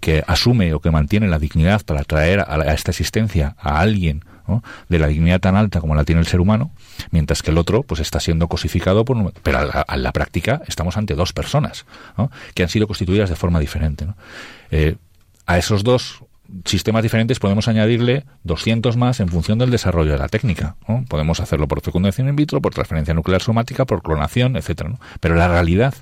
[0.00, 4.24] que asume o que mantiene la dignidad para traer a, esta existencia a alguien
[4.88, 6.72] de la dignidad tan alta como la tiene el ser humano,
[7.12, 11.14] mientras que el otro pues está siendo cosificado por pero a la, práctica estamos ante
[11.14, 11.86] dos personas
[12.54, 14.06] que han sido constituidas de forma diferente.
[14.72, 14.96] Eh,
[15.46, 16.24] a esos dos
[16.64, 20.76] sistemas diferentes podemos añadirle 200 más en función del desarrollo de la técnica.
[21.08, 24.98] Podemos hacerlo por fecundación in vitro, por transferencia nuclear somática, por clonación, etcétera.
[25.20, 25.94] Pero la realidad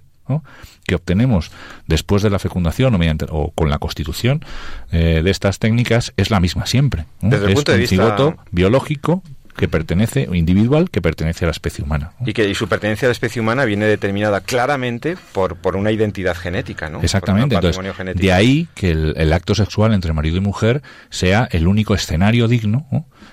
[0.87, 1.51] que obtenemos
[1.87, 4.45] después de la fecundación o, mediante, o con la constitución
[4.91, 7.05] eh, de estas técnicas es la misma siempre.
[7.21, 9.23] Desde el es punto de vista cigoto biológico
[9.59, 12.13] que pertenece, o individual, que pertenece a la especie humana.
[12.25, 16.37] Y que su pertenencia a la especie humana viene determinada claramente por, por una identidad
[16.37, 17.03] genética, ¿no?
[17.03, 17.57] Exactamente.
[17.57, 22.47] Entonces, de ahí que el, acto sexual entre marido y mujer sea el único escenario
[22.47, 22.87] digno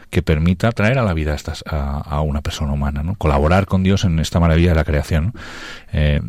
[0.09, 3.15] que permita traer a la vida a, estas, a, una persona humana, ¿no?
[3.15, 5.33] Colaborar con Dios en esta maravilla de la creación.
[5.93, 6.21] Eh,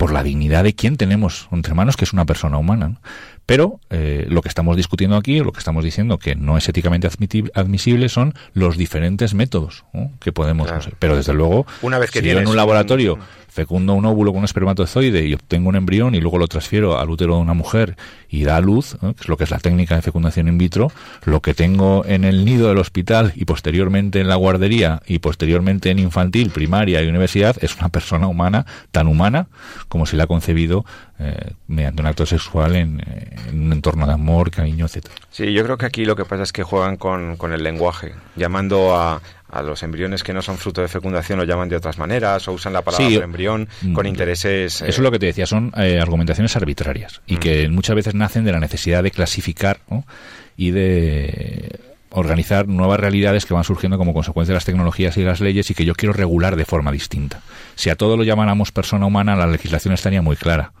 [0.00, 3.02] por la dignidad de quien tenemos entre manos, que es una persona humana.
[3.44, 7.06] Pero eh, lo que estamos discutiendo aquí, lo que estamos diciendo que no es éticamente
[7.52, 9.84] admisible, son los diferentes métodos
[10.18, 10.70] que podemos.
[10.98, 13.18] Pero desde luego, una vez que si en un laboratorio
[13.50, 17.10] fecundo un óvulo con un espermatozoide y obtengo un embrión y luego lo transfiero al
[17.10, 17.96] útero de una mujer
[18.28, 20.92] y da luz, que es lo que es la técnica de fecundación in vitro,
[21.24, 25.90] lo que tengo en el nido del hospital y posteriormente en la guardería y posteriormente
[25.90, 29.48] en infantil, primaria y universidad es una persona humana, tan humana
[29.88, 30.84] como si la ha concebido
[31.18, 33.02] eh, mediante un acto sexual en,
[33.52, 35.14] un entorno de amor, cariño, etcétera.
[35.30, 38.14] Sí, yo creo que aquí lo que pasa es que juegan con, con el lenguaje,
[38.36, 39.20] llamando a,
[39.52, 42.52] a los embriones que no son fruto de fecundación lo llaman de otras maneras o
[42.52, 44.76] usan la palabra embrión mm, con intereses.
[44.76, 47.38] Eso es lo que te decía, son eh, argumentaciones arbitrarias y mm.
[47.38, 49.80] que muchas veces nacen de la necesidad de clasificar
[50.56, 55.40] y de organizar nuevas realidades que van surgiendo como consecuencia de las tecnologías y las
[55.40, 57.40] leyes y que yo quiero regular de forma distinta.
[57.76, 60.72] Si a todo lo llamáramos persona humana, la legislación estaría muy clara.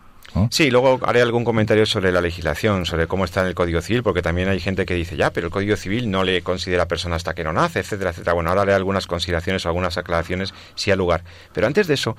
[0.50, 4.02] Sí, luego haré algún comentario sobre la legislación, sobre cómo está en el Código Civil,
[4.02, 7.16] porque también hay gente que dice, ya, pero el Código Civil no le considera persona
[7.16, 8.32] hasta que no nace, etcétera, etcétera.
[8.34, 11.24] Bueno, ahora haré algunas consideraciones o algunas aclaraciones si hay lugar.
[11.52, 12.16] Pero antes de eso,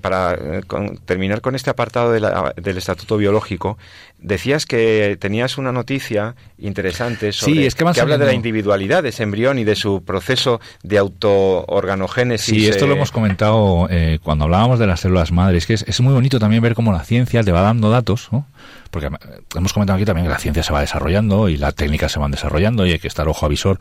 [0.00, 0.62] para eh,
[1.04, 3.78] terminar con este apartado del Estatuto Biológico,
[4.26, 9.60] decías que tenías una noticia interesante sobre que, habla de la individualidad de ese embrión
[9.60, 12.62] y de su proceso de autoorganogénesis.
[12.62, 16.00] Sí, esto lo hemos comentado eh, cuando hablábamos de las células madres, que es, es
[16.00, 18.46] muy bonito también ver cómo la ciencia te va dando datos, ¿no?
[18.90, 19.10] porque
[19.54, 22.30] hemos comentado aquí también que la ciencia se va desarrollando y la técnica se van
[22.30, 23.78] desarrollando y hay que estar ojo avisor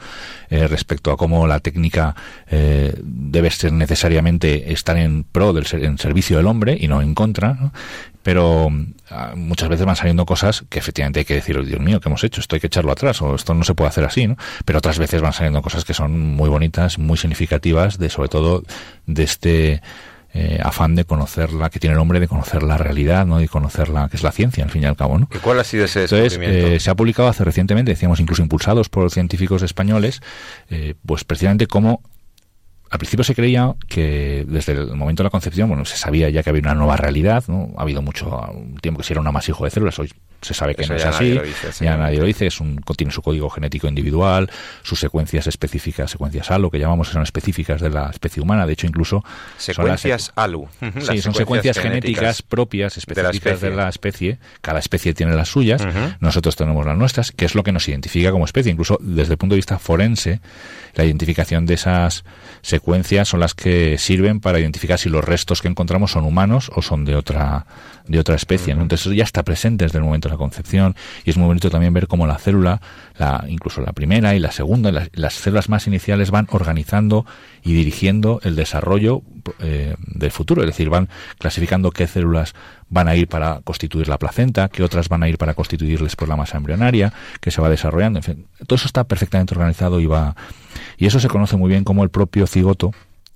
[0.50, 2.16] eh, respecto a cómo la técnica
[2.48, 7.16] eh, debe ser necesariamente estar en pro del en servicio del hombre y no en
[7.16, 7.72] contra
[8.26, 8.72] pero
[9.12, 12.24] ah, muchas veces van saliendo cosas que efectivamente hay que decir, Dios mío, ¿qué hemos
[12.24, 12.42] hecho?
[12.42, 14.36] Esto hay que echarlo atrás o esto no se puede hacer así, ¿no?
[14.66, 18.64] Pero otras veces van saliendo cosas que son muy bonitas, muy significativas, de sobre todo
[19.06, 19.84] de este
[20.34, 23.42] eh, afán de conocerla, que tiene el hombre de conocer la realidad, ¿no?
[23.42, 25.30] Y conocer la, que es la ciencia, al fin y al cabo, ¿no?
[25.32, 28.90] ¿Y cuál ha sido ese Entonces, eh, se ha publicado hace recientemente, decíamos incluso impulsados
[28.90, 30.22] por científicos españoles,
[30.72, 32.02] eh, pues precisamente cómo
[32.90, 36.44] al principio se creía que desde el momento de la concepción, bueno, se sabía ya
[36.44, 37.74] que había una nueva realidad, ¿no?
[37.78, 38.50] Ha habido mucho
[38.82, 40.12] tiempo que si era un amasijo de células, hoy
[40.46, 41.40] se sabe que no es así,
[41.82, 44.50] ya nadie lo dice, es un, tiene su código genético individual,
[44.84, 48.88] sus secuencias específicas, secuencias ALU, que llamamos, son específicas de la especie humana, de hecho
[48.88, 49.24] incluso...
[49.58, 50.68] Secuencias ALU.
[51.00, 55.86] Sí, son secuencias genéticas, propias, específicas de la, especie, cada especie tiene las suyas,
[56.20, 59.38] nosotros tenemos las nuestras, que es lo que nos identifica como especie, incluso desde el
[59.38, 60.42] punto de vista forense,
[60.94, 62.24] la identificación de esas
[62.62, 66.82] secuencias son las que sirven para identificar si los restos que encontramos son humanos o
[66.82, 67.66] son de otra
[68.08, 68.74] de otra especie.
[68.74, 71.94] Entonces eso ya está presente desde el momento de concepción y es muy bonito también
[71.94, 72.82] ver cómo la célula,
[73.18, 77.26] la, incluso la primera y la segunda, las, células más iniciales van organizando
[77.64, 79.22] y dirigiendo el desarrollo
[79.60, 80.62] eh, del futuro.
[80.62, 82.54] Es decir, van clasificando qué células
[82.90, 86.28] van a ir para constituir la placenta, qué otras van a ir para constituirles por
[86.28, 88.20] la masa embrionaria, que se va desarrollando.
[88.20, 90.36] En fin, todo eso está perfectamente organizado y va.
[90.98, 92.92] Y eso se conoce muy bien como el propio cigoto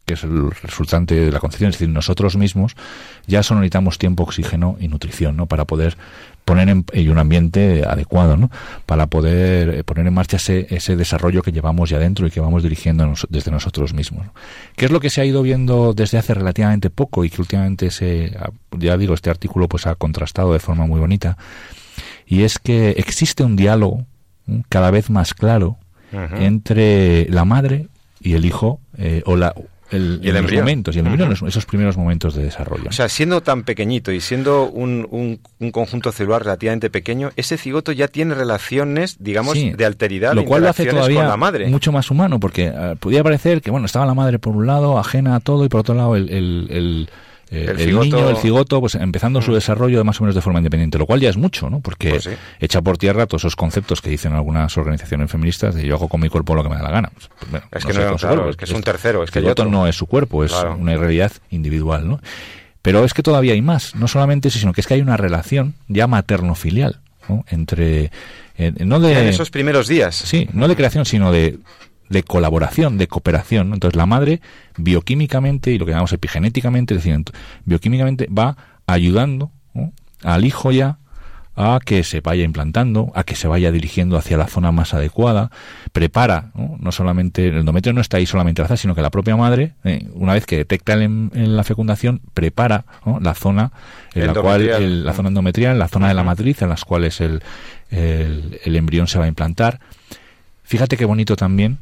[0.09, 2.75] que es el resultante de la concepción, es decir, nosotros mismos
[3.27, 5.45] ya solo necesitamos tiempo, oxígeno y nutrición, ¿no?
[5.45, 5.97] Para poder
[6.49, 8.49] poner en y un ambiente adecuado, ¿no?
[8.88, 12.39] Para poder eh, poner en marcha ese, ese desarrollo que llevamos ya dentro y que
[12.39, 14.25] vamos dirigiendo desde nosotros mismos.
[14.75, 17.91] ¿Qué es lo que se ha ido viendo desde hace relativamente poco y que últimamente
[17.91, 18.35] se,
[18.79, 21.38] ya digo, este artículo pues ha contrastado de forma muy bonita?
[22.25, 24.07] Y es que existe un diálogo
[24.69, 25.77] cada vez más claro
[26.12, 29.53] entre la madre y el hijo eh, o la
[29.91, 32.89] el, y el los momentos, y el embrión, esos primeros momentos de desarrollo.
[32.89, 37.91] O sea, siendo tan pequeñito y siendo un, un, conjunto celular relativamente pequeño, ese cigoto
[37.91, 41.67] ya tiene relaciones, digamos, de alteridad, lo cual lo hace todavía con la madre.
[41.67, 44.99] mucho más humano, porque uh, podía parecer que, bueno, estaba la madre por un lado,
[44.99, 47.10] ajena a todo, y por otro lado el, el
[47.51, 50.59] eh, el, niño, el cigoto, pues empezando su desarrollo de más o menos de forma
[50.59, 51.79] independiente, lo cual ya es mucho, ¿no?
[51.79, 55.95] Porque pues echa por tierra todos esos conceptos que dicen algunas organizaciones feministas de yo
[55.95, 57.12] hago con mi cuerpo lo que me da la gana.
[57.13, 59.88] Pues, pues es, que no, es que es un tercero, es que el cigoto no
[59.88, 62.19] es su cuerpo, es una realidad individual, ¿no?
[62.81, 65.17] Pero es que todavía hay más, no solamente eso, sino que es que hay una
[65.17, 67.45] relación ya materno-filial, ¿no?
[67.49, 68.12] Entre
[68.57, 70.15] eh, no de en esos primeros días.
[70.15, 71.57] Sí, no de creación, sino de
[72.10, 73.74] de colaboración, de cooperación.
[73.74, 74.41] Entonces la madre
[74.78, 77.24] bioquímicamente y lo que llamamos epigenéticamente, es decir,
[77.65, 79.52] bioquímicamente va ayudando
[80.24, 80.98] al hijo ya
[81.56, 85.52] a que se vaya implantando, a que se vaya dirigiendo hacia la zona más adecuada,
[85.91, 89.74] prepara, no, solamente, el endometrio no está ahí solamente al sino que la propia madre,
[89.84, 92.86] eh, una vez que detecta en, la fecundación, prepara
[93.19, 93.74] la zona
[94.13, 97.43] en la cual, la zona endometrial, la zona de la matriz en las cuales el,
[97.91, 99.82] el embrión se va a implantar.
[100.63, 101.80] Fíjate qué bonito también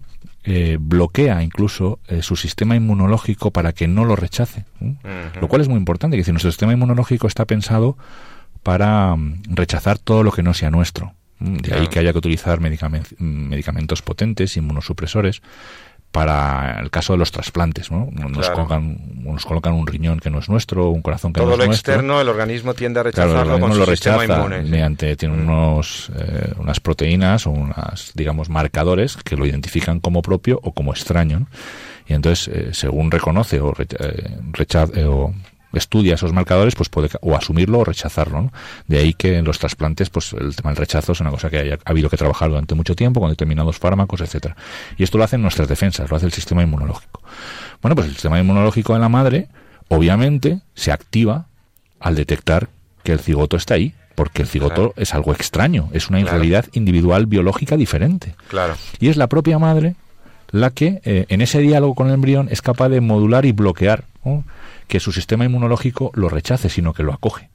[0.50, 4.64] eh, bloquea incluso eh, su sistema inmunológico para que no lo rechace.
[5.42, 7.98] Lo cual es muy importante, que si nuestro sistema inmunológico está pensado
[8.64, 11.14] para mm, rechazar todo lo que no sea nuestro.
[11.40, 15.42] De ahí que haya que utilizar medicamentos potentes, inmunosupresores,
[16.12, 18.10] para el caso de los trasplantes, ¿no?
[18.12, 21.58] Nos, colocan, nos colocan un riñón que no es nuestro, un corazón que no es
[21.58, 21.66] nuestro.
[21.66, 24.62] Todo lo externo, el organismo tiende a rechazarlo con su lo rechaza inmune.
[24.64, 30.60] mediante tiene unos eh, unas proteínas o unas digamos marcadores que lo identifican como propio
[30.64, 31.48] o como extraño.
[32.08, 35.34] Y entonces, eh, según reconoce o, eh, rechaza, o
[35.74, 38.52] estudia esos marcadores, pues puede o asumirlo o rechazarlo.
[38.88, 41.58] De ahí que en los trasplantes, pues el tema del rechazo es una cosa que
[41.58, 44.56] haya, ha habido que trabajar durante mucho tiempo con determinados fármacos, etcétera.
[44.98, 47.22] Y esto lo hacen nuestras defensas, lo hace el sistema inmunológico.
[47.82, 49.48] Bueno, pues el sistema inmunológico de la madre,
[49.90, 51.48] obviamente, se activa
[52.00, 52.70] al detectar
[53.04, 57.28] que el cigoto está ahí, porque el cigoto es algo extraño, es una realidad individual
[57.28, 58.36] biológica diferente.
[58.48, 58.76] Claro.
[59.00, 59.96] Y es la propia madre
[60.52, 64.06] la que eh, en ese diálogo con el embrión es capaz de modular y bloquear
[64.88, 67.50] que su sistema inmunológico lo rechace, sino que lo acoge.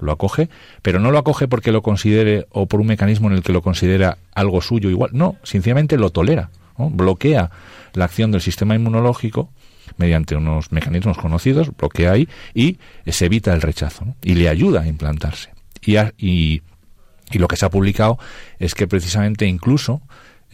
[0.00, 0.50] Lo acoge,
[0.82, 3.62] pero no lo acoge porque lo considere o por un mecanismo en el que lo
[3.62, 5.10] considera algo suyo igual.
[5.12, 6.50] No, sencillamente lo tolera.
[6.76, 7.50] Bloquea
[7.94, 9.50] la acción del sistema inmunológico
[9.96, 14.88] mediante unos mecanismos conocidos, bloquea ahí y se evita el rechazo y le ayuda a
[14.88, 15.50] implantarse.
[15.80, 16.62] Y, y,
[17.30, 18.18] y, lo que se ha publicado
[18.58, 20.00] es que precisamente incluso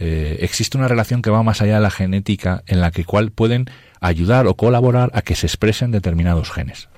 [0.03, 3.29] eh, existe una relación que va más allá de la genética en la que cual
[3.29, 3.67] pueden
[3.99, 6.89] ayudar o colaborar a que se expresen determinados genes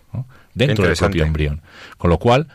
[0.53, 1.61] dentro del propio embrión.
[1.97, 2.47] Con lo cual,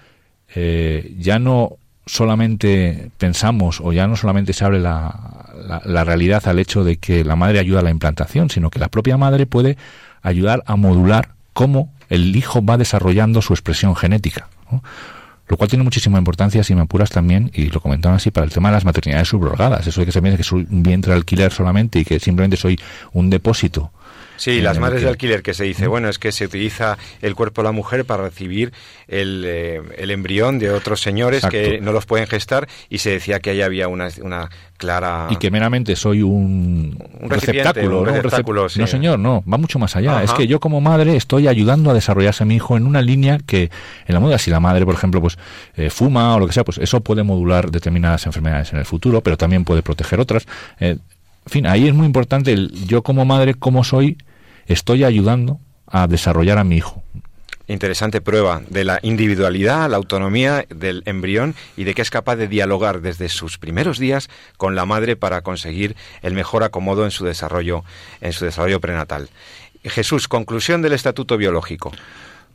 [0.54, 6.58] eh, ya no solamente pensamos o ya no solamente se abre la, la, realidad al
[6.58, 9.76] hecho de que la madre ayuda a la implantación, sino que la propia madre puede
[10.22, 14.48] ayudar a modular cómo el hijo va desarrollando su expresión genética.
[15.48, 18.52] Lo cual tiene muchísima importancia, si me apuras también, y lo comentaban así, para el
[18.52, 19.86] tema de las maternidades subrogadas.
[19.86, 22.78] Eso de que se piensa que soy un vientre alquiler solamente y que simplemente soy
[23.12, 23.90] un depósito
[24.38, 27.62] Sí, las madres de alquiler que se dice, bueno, es que se utiliza el cuerpo
[27.62, 28.72] de la mujer para recibir
[29.08, 33.40] el, eh, el embrión de otros señores que no los pueden gestar y se decía
[33.40, 35.26] que ahí había una, una clara...
[35.30, 38.68] Y que meramente soy un, receptáculo, ¿no?
[38.76, 40.22] no, señor, no, va mucho más allá.
[40.22, 43.38] Es que yo como madre estoy ayudando a desarrollarse a mi hijo en una línea
[43.44, 43.70] que
[44.06, 45.36] en la moda, si la madre, por ejemplo, pues
[45.76, 49.20] eh, fuma o lo que sea, pues eso puede modular determinadas enfermedades en el futuro,
[49.20, 50.46] pero también puede proteger otras.
[50.78, 50.96] Eh,
[51.46, 54.18] en fin, ahí es muy importante el yo como madre, cómo soy
[54.68, 57.02] estoy ayudando a desarrollar a mi hijo.
[57.66, 62.48] Interesante prueba de la individualidad, la autonomía del embrión y de que es capaz de
[62.48, 67.26] dialogar desde sus primeros días con la madre para conseguir el mejor acomodo en su
[67.26, 67.84] desarrollo,
[68.22, 69.28] en su desarrollo prenatal.
[69.84, 71.92] Jesús, conclusión del estatuto biológico.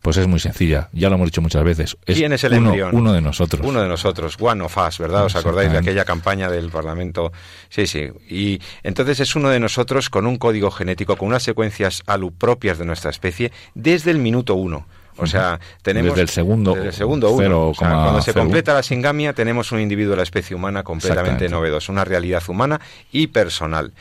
[0.03, 1.97] Pues es muy sencilla, ya lo hemos dicho muchas veces.
[2.05, 2.93] Es ¿Quién es el uno, embrión?
[2.93, 3.65] Uno de nosotros.
[3.65, 5.23] Uno de nosotros, one of us, ¿verdad?
[5.23, 7.31] ¿Os acordáis de aquella campaña del Parlamento?
[7.69, 8.09] Sí, sí.
[8.29, 12.77] Y entonces es uno de nosotros con un código genético, con unas secuencias ALU propias
[12.77, 14.85] de nuestra especie, desde el minuto uno.
[15.15, 16.11] O sea, tenemos...
[16.11, 17.71] Desde el segundo, desde el segundo uno.
[17.77, 22.03] cuando se completa la singamia, tenemos un individuo de la especie humana completamente novedoso, una
[22.03, 23.93] realidad humana y personal.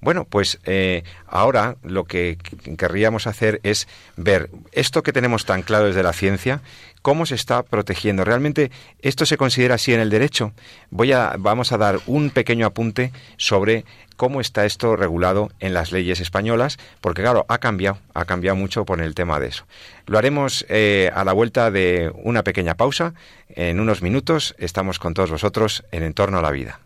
[0.00, 2.38] Bueno, pues eh, ahora lo que
[2.76, 6.60] querríamos hacer es ver esto que tenemos tan claro desde la ciencia,
[7.02, 8.24] cómo se está protegiendo.
[8.24, 10.52] ¿Realmente esto se considera así en el derecho?
[10.90, 13.84] Voy a, vamos a dar un pequeño apunte sobre
[14.16, 18.84] cómo está esto regulado en las leyes españolas, porque claro, ha cambiado, ha cambiado mucho
[18.84, 19.66] por el tema de eso.
[20.06, 23.14] Lo haremos eh, a la vuelta de una pequeña pausa.
[23.48, 26.85] En unos minutos estamos con todos vosotros en Entorno a la Vida.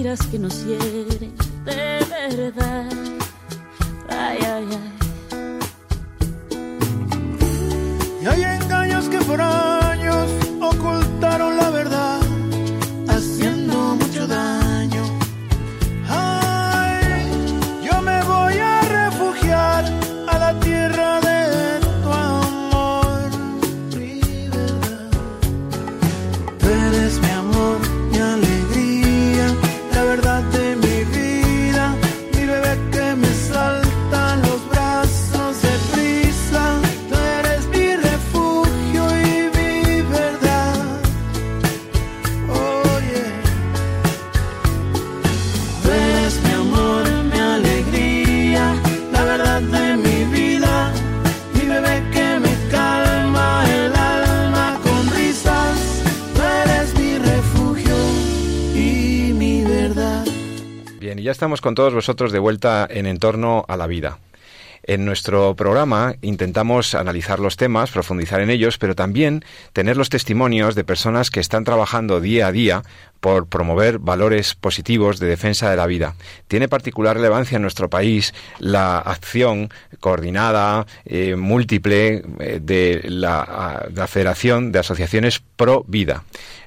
[0.00, 1.34] que nos hieren
[1.66, 2.88] de verdad.
[4.08, 5.58] Ay, ay, ay.
[8.22, 9.42] Y hay engaños que por
[61.70, 64.18] con todos vosotros de vuelta en Entorno a la Vida.
[64.82, 70.74] En nuestro programa intentamos analizar los temas, profundizar en ellos, pero también tener los testimonios
[70.74, 72.82] de personas que están trabajando día a día
[73.20, 76.14] por promover valores positivos de defensa de la vida.
[76.48, 84.00] Tiene particular relevancia en nuestro país la acción coordinada, eh, múltiple, eh, de, la, de
[84.00, 86.24] la Federación de Asociaciones Pro Vida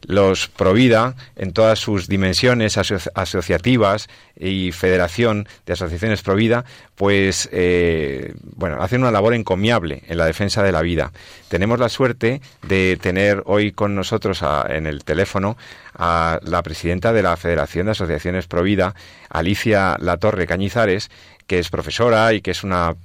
[0.08, 8.82] los Provida, en todas sus dimensiones asociativas y federación de asociaciones Provida, pues eh, bueno,
[8.82, 11.12] hacen una labor encomiable en la defensa de la vida.
[11.48, 15.58] Tenemos la suerte de tener hoy con nosotros en el teléfono
[15.96, 18.96] a la presidenta de la Federación de Asociaciones Provida,
[19.30, 21.10] Alicia Latorre Cañizares,
[21.48, 22.96] que es profesora y que es una,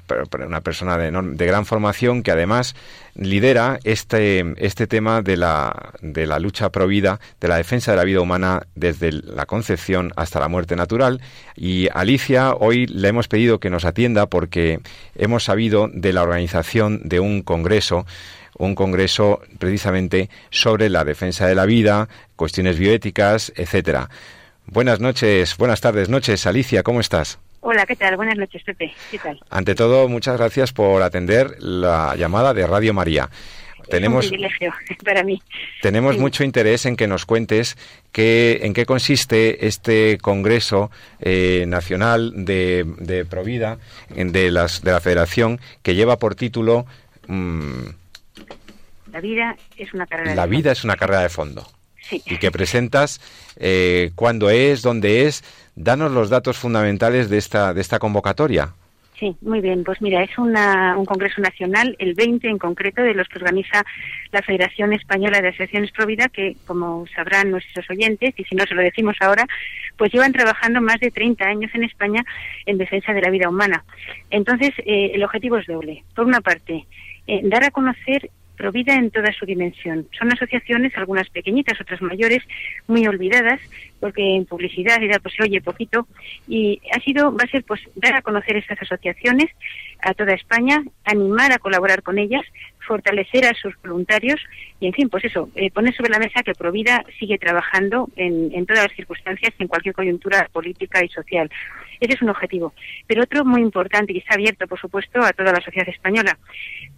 [0.47, 2.77] una persona de, de, gran formación que además
[3.15, 7.97] lidera este, este tema de la, de la lucha pro vida, de la defensa de
[7.97, 11.21] la vida humana desde la concepción hasta la muerte natural.
[11.57, 14.81] Y Alicia, hoy le hemos pedido que nos atienda porque
[15.17, 18.07] hemos sabido de la organización de un congreso
[18.59, 24.11] un congreso precisamente sobre la defensa de la vida, cuestiones bioéticas, etcétera.
[24.67, 27.39] Buenas noches, buenas tardes, noches, Alicia, ¿cómo estás?
[27.61, 28.17] Hola, ¿qué tal?
[28.17, 28.93] Buenas noches, Pepe.
[29.11, 29.41] ¿Qué tal?
[29.51, 33.29] Ante todo, muchas gracias por atender la llamada de Radio María.
[33.89, 34.73] Tenemos, un privilegio
[35.05, 35.43] para mí.
[35.81, 37.77] Tenemos mucho interés en que nos cuentes
[38.13, 40.91] qué, en qué consiste este Congreso
[41.21, 43.79] eh, Nacional de, de Provida
[44.11, 46.87] de, las, de la Federación que lleva por título...
[47.27, 47.89] Mmm,
[49.19, 50.73] la vida es una carrera La de vida fondo.
[50.73, 51.67] es una carrera de fondo.
[52.01, 52.23] Sí.
[52.25, 53.21] Y que presentas
[53.57, 55.43] eh, cuándo es, dónde es.
[55.75, 58.75] Danos los datos fundamentales de esta, de esta convocatoria.
[59.19, 59.83] Sí, muy bien.
[59.83, 63.85] Pues mira, es una, un congreso nacional, el 20 en concreto, de los que organiza
[64.31, 68.77] la Federación Española de Asociaciones Provida, que, como sabrán nuestros oyentes, y si no se
[68.77, 69.45] lo decimos ahora,
[69.97, 72.25] pues llevan trabajando más de 30 años en España
[72.65, 73.85] en defensa de la vida humana.
[74.31, 76.05] Entonces, eh, el objetivo es doble.
[76.15, 76.87] Por una parte,
[77.27, 80.09] eh, dar a conocer Provida en toda su dimensión.
[80.19, 82.43] Son asociaciones, algunas pequeñitas, otras mayores,
[82.89, 83.61] muy olvidadas,
[84.01, 86.09] porque en publicidad pues se oye poquito.
[86.49, 89.47] Y ha sido, va a ser, pues, dar a conocer estas asociaciones
[90.03, 92.45] a toda España, animar a colaborar con ellas,
[92.89, 94.41] fortalecer a sus voluntarios
[94.81, 98.51] y, en fin, pues eso, eh, poner sobre la mesa que Provida sigue trabajando en,
[98.53, 101.49] en todas las circunstancias, en cualquier coyuntura política y social.
[102.01, 102.73] Ese es un objetivo.
[103.07, 106.39] Pero otro muy importante y está abierto, por supuesto, a toda la sociedad española.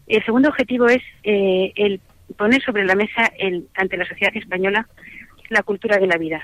[0.06, 2.00] El segundo objetivo es eh, el
[2.36, 4.86] poner sobre la mesa el, ante la sociedad española
[5.50, 6.40] la cultura de la vida.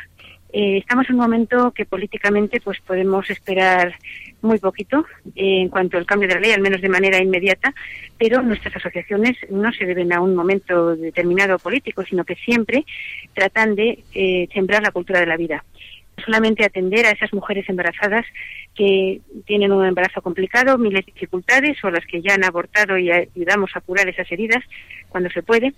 [0.58, 3.94] Eh, estamos en un momento que políticamente pues podemos esperar
[4.40, 5.04] muy poquito
[5.34, 7.74] eh, en cuanto al cambio de la ley, al menos de manera inmediata,
[8.16, 12.86] pero nuestras asociaciones no se deben a un momento determinado político, sino que siempre
[13.34, 15.62] tratan de eh, sembrar la cultura de la vida.
[16.24, 18.24] Solamente atender a esas mujeres embarazadas
[18.74, 23.10] que tienen un embarazo complicado, miles de dificultades, o las que ya han abortado y
[23.10, 24.64] ayudamos a curar esas heridas
[25.10, 25.74] cuando se puede,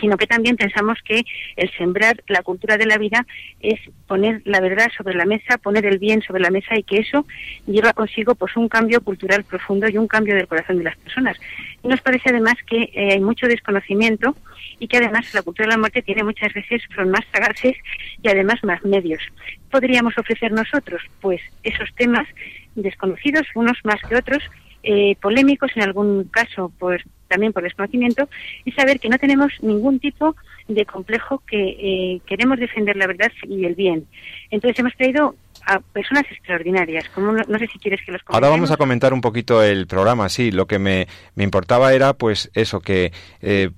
[0.00, 1.24] sino que también pensamos que
[1.56, 3.26] el sembrar la cultura de la vida
[3.60, 6.98] es poner la verdad sobre la mesa, poner el bien sobre la mesa y que
[6.98, 7.26] eso
[7.66, 11.36] lleva consigo pues un cambio cultural profundo y un cambio del corazón de las personas.
[11.82, 14.36] Nos parece además que eh, hay mucho desconocimiento
[14.78, 17.76] y que además la cultura de la muerte tiene muchas veces son más sagaces
[18.22, 19.22] y además más medios.
[19.70, 21.02] ¿Podríamos ofrecer nosotros?
[21.20, 22.26] Pues esos temas
[22.74, 24.42] desconocidos, unos más que otros,
[24.82, 28.28] eh, polémicos en algún caso, pues también por desconocimiento,
[28.64, 30.34] y saber que no tenemos ningún tipo
[30.66, 34.06] de complejo, que eh, queremos defender la verdad y el bien.
[34.50, 35.34] Entonces hemos traído
[35.66, 37.08] a personas extraordinarias.
[37.10, 39.86] Como no, no sé si quieres que los Ahora vamos a comentar un poquito el
[39.86, 40.50] programa, sí.
[40.50, 43.12] Lo que me, me importaba era, pues, eso, que
[43.42, 43.70] eh,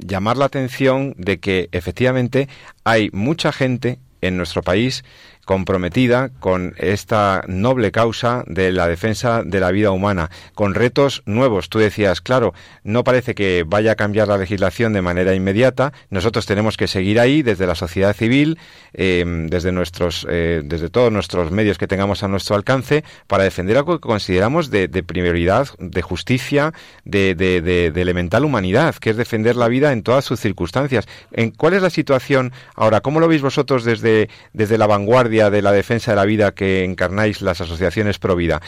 [0.00, 2.48] llamar la atención de que efectivamente
[2.84, 5.04] hay mucha gente en nuestro país
[5.48, 11.70] comprometida con esta noble causa de la defensa de la vida humana, con retos nuevos.
[11.70, 12.52] Tú decías, claro,
[12.84, 15.94] no parece que vaya a cambiar la legislación de manera inmediata.
[16.10, 18.58] Nosotros tenemos que seguir ahí desde la sociedad civil,
[18.92, 23.78] eh, desde nuestros, eh, desde todos nuestros medios que tengamos a nuestro alcance, para defender
[23.78, 26.74] algo que consideramos de, prioridad, de justicia,
[27.06, 31.08] de, de, de, elemental humanidad, que es defender la vida en todas sus circunstancias.
[31.32, 33.00] ¿En cuál es la situación ahora?
[33.00, 34.07] ¿Cómo lo veis vosotros desde,
[34.52, 35.48] desde la vanguardia?
[35.50, 38.60] de la defensa de la vida que encarnáis las asociaciones pro vida.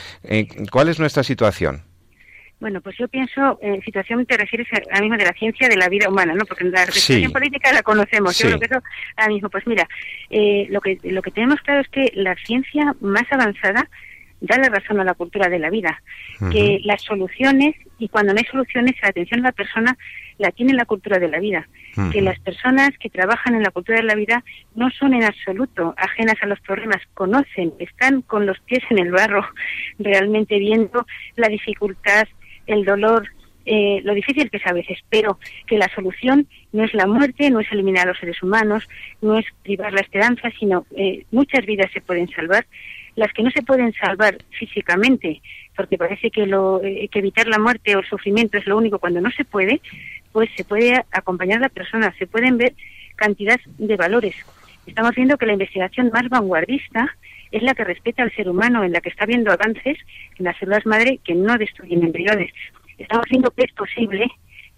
[0.71, 1.83] ¿Cuál es nuestra situación?
[2.61, 5.89] Bueno, pues yo pienso, en situación te refieres ahora mismo de la ciencia de la
[5.89, 6.45] vida humana, ¿no?
[6.45, 7.27] Porque la sí.
[7.29, 8.37] política la conocemos.
[8.37, 8.45] Sí.
[8.45, 8.85] Yo creo que eso
[9.17, 9.89] ahora mismo, pues mira,
[10.29, 13.89] eh, lo que lo que tenemos claro es que la ciencia más avanzada
[14.41, 16.03] da la razón a la cultura de la vida,
[16.41, 16.53] uh -huh.
[16.53, 19.97] que las soluciones y cuando no hay soluciones la atención a la persona
[20.39, 22.13] la tiene la cultura de la vida, uh -huh.
[22.13, 24.43] que las personas que trabajan en la cultura de la vida
[24.75, 29.11] no son en absoluto ajenas a los problemas, conocen, están con los pies en el
[29.11, 29.45] barro,
[29.99, 32.27] realmente viendo la dificultad,
[32.67, 33.29] el dolor,
[33.67, 37.51] eh, lo difícil que es a veces, pero que la solución no es la muerte,
[37.51, 38.89] no es eliminar a los seres humanos,
[39.21, 42.67] no es privar la esperanza, sino eh, muchas vidas se pueden salvar.
[43.17, 45.43] Las que no se pueden salvar físicamente,
[45.77, 48.99] porque parece que, lo, eh, que evitar la muerte o el sufrimiento es lo único
[48.99, 49.81] cuando no se puede,
[50.33, 52.75] pues se puede acompañar a la persona, se pueden ver
[53.17, 54.35] cantidad de valores.
[54.87, 57.17] Estamos viendo que la investigación más vanguardista
[57.51, 59.99] es la que respeta al ser humano, en la que está viendo avances
[60.39, 62.53] en las células madre que no destruyen embriones.
[62.97, 64.27] Estamos viendo que es posible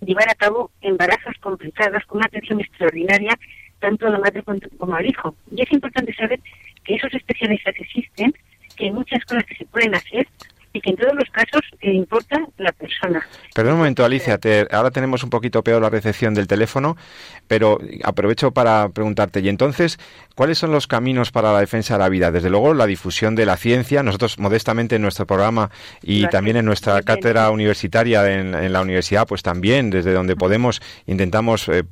[0.00, 3.38] llevar a cabo embarazos complicados con una atención extraordinaria
[3.82, 4.42] tanto la madre
[4.78, 5.34] como al hijo.
[5.54, 6.40] Y es importante saber
[6.84, 8.32] que esos especialistas existen,
[8.76, 10.26] que hay muchas cosas que se pueden hacer
[10.72, 13.26] y que en todos los casos eh, importa la persona.
[13.54, 16.96] Perdón un momento, Alicia, te- ahora tenemos un poquito peor la recepción del teléfono,
[17.46, 19.98] pero aprovecho para preguntarte, y entonces,
[20.34, 22.30] ¿cuáles son los caminos para la defensa de la vida?
[22.30, 25.70] Desde luego, la difusión de la ciencia, nosotros modestamente en nuestro programa
[26.02, 30.80] y también en nuestra cátedra universitaria en, en la universidad, pues también, desde donde podemos,
[31.06, 31.84] intentamos eh,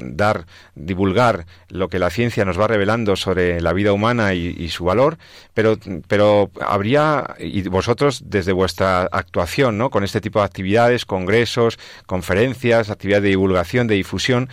[0.00, 4.68] dar, divulgar lo que la ciencia nos va revelando sobre la vida humana y, y
[4.68, 5.16] su valor,
[5.54, 5.78] pero,
[6.08, 9.90] pero habría, y vosotros desde vuestra actuación, ¿no?
[9.90, 14.48] Con este tipo de actividades, congresos, conferencias, actividades de divulgación, de difusión,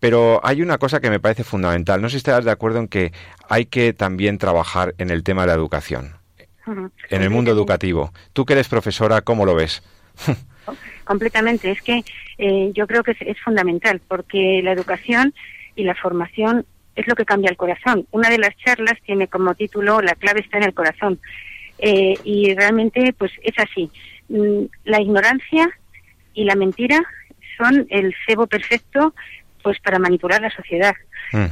[0.00, 2.02] pero hay una cosa que me parece fundamental.
[2.02, 3.12] No sé si estás de acuerdo en que
[3.48, 6.14] hay que también trabajar en el tema de la educación,
[6.66, 8.12] en el mundo educativo.
[8.32, 9.82] Tú que eres profesora, ¿cómo lo ves?
[11.04, 11.70] Completamente.
[11.70, 12.04] Es que
[12.38, 15.34] eh, yo creo que es, es fundamental porque la educación
[15.76, 16.64] y la formación
[16.96, 18.06] es lo que cambia el corazón.
[18.10, 21.18] Una de las charlas tiene como título La clave está en el corazón.
[21.86, 23.90] Eh, y realmente, pues es así.
[24.28, 25.68] Mm, La ignorancia
[26.32, 26.98] y la mentira
[27.58, 29.14] son el cebo perfecto
[29.62, 30.94] pues para manipular la sociedad.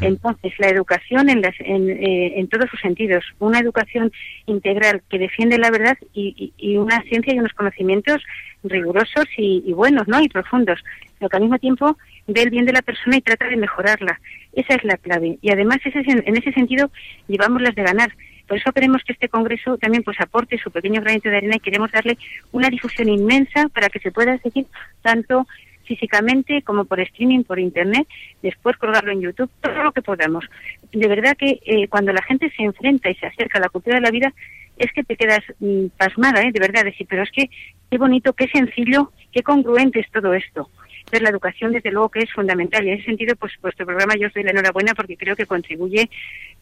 [0.03, 4.13] Entonces, la educación en, las- en, eh, en todos sus sentidos, una educación
[4.47, 8.23] integral que defiende la verdad y, y- y una ciencia y unos conocimientos
[8.65, 10.21] rigurosos y, y buenos, ¿no?
[10.23, 10.79] Y profundos,
[11.19, 14.21] pero que al mismo tiempo ve el bien de la persona y trata de mejorarla.
[14.53, 15.39] Esa es la clave.
[15.41, 16.91] Y además, ese, es en en ese sentido,
[17.29, 18.13] llevamos las de ganar.
[18.47, 21.61] Por eso queremos que este congreso también pues aporte su pequeño granito de arena y
[21.61, 22.19] queremos darle
[22.53, 24.67] una difusión inmensa para que se pueda seguir
[25.01, 25.47] tanto
[25.85, 28.07] físicamente como por streaming, por internet,
[28.43, 30.45] después colgarlo en YouTube, todo lo que podamos.
[30.93, 33.97] De verdad que eh, cuando la gente se enfrenta y se acerca a la cultura
[33.97, 34.33] de la vida,
[34.79, 36.53] es que te quedas mm, pasmada, ¿eh?
[36.53, 37.51] de verdad, decir, pero es que
[37.91, 40.69] qué bonito, qué sencillo, qué congruente es todo esto.
[41.05, 44.15] Entonces la educación desde luego que es fundamental y en ese sentido pues vuestro programa
[44.19, 46.09] yo os doy la enhorabuena porque creo que contribuye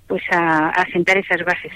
[0.07, 1.73] pues a, a sentar esas bases.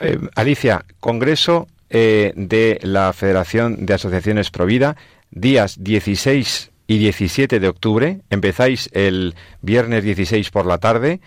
[0.00, 4.96] Eh, Alicia, Congreso eh, de la Federación de Asociaciones Provida,
[5.30, 8.20] días 16 y 17 de octubre.
[8.30, 11.20] Empezáis el viernes 16 por la tarde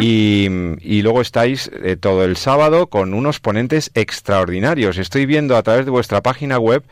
[0.00, 0.48] y,
[0.80, 4.98] y luego estáis eh, todo el sábado con unos ponentes extraordinarios.
[4.98, 6.84] Estoy viendo a través de vuestra página web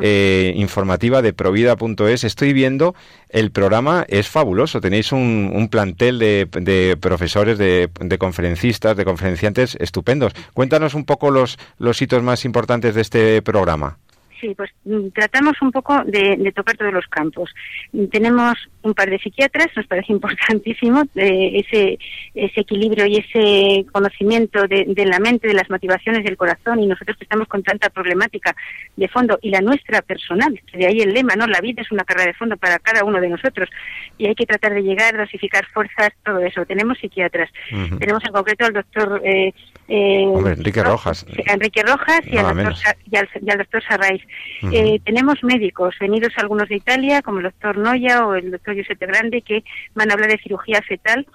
[0.00, 2.94] eh, informativa de provida.es, estoy viendo
[3.30, 4.80] el programa, es fabuloso.
[4.80, 10.32] Tenéis un, un plantel de, de profesores, de, de conferencistas, de conferenciantes estupendos.
[10.54, 13.98] Cuéntanos un poco los, los hitos más importantes de este programa.
[14.40, 17.50] Sí, pues mm, tratamos un poco de, de tocar todos los campos.
[18.10, 18.54] Tenemos
[18.88, 21.98] un par de psiquiatras, nos parece importantísimo eh, ese,
[22.34, 26.86] ese equilibrio y ese conocimiento de, de la mente, de las motivaciones del corazón y
[26.86, 28.54] nosotros que estamos con tanta problemática
[28.96, 31.46] de fondo y la nuestra personal, de ahí el lema, ¿no?
[31.46, 33.68] La vida es una carrera de fondo para cada uno de nosotros
[34.16, 36.64] y hay que tratar de llegar, dosificar fuerzas, todo eso.
[36.66, 37.50] Tenemos psiquiatras.
[37.98, 39.20] Tenemos en concreto al doctor...
[39.24, 39.52] Eh,
[39.90, 41.24] eh, Hombre, Enrique Rojas.
[41.46, 42.74] a Enrique Rojas y al, doctor,
[43.10, 44.22] y, al, y al doctor Sarrais.
[44.62, 44.72] Ujú.
[44.74, 49.06] Eh, tenemos médicos, venidos algunos de Italia, como el doctor Noya o el doctor Giuseppe
[49.06, 49.64] Grande, que
[49.94, 51.26] van a hablar de cirugía fetal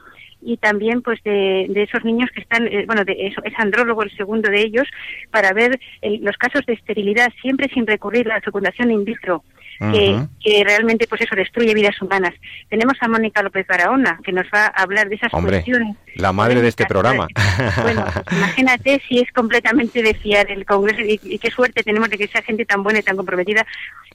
[0.45, 4.03] y también pues de, de esos niños que están, eh, bueno, de eso, es andrólogo
[4.03, 4.87] el segundo de ellos,
[5.31, 9.43] para ver el- los casos de esterilidad, siempre sin recurrir a la fecundación in vitro.
[9.79, 12.33] Que realmente pues eso destruye vidas humanas.
[12.69, 15.97] Tenemos a Mónica López Barahona que nos va a hablar de esas Hombre, cuestiones.
[16.15, 17.27] la madre de este programa.
[17.81, 22.09] Bueno, pues imagínate si es completamente de fiar el Congreso y, y qué suerte tenemos
[22.09, 23.65] de que esa gente tan buena y tan comprometida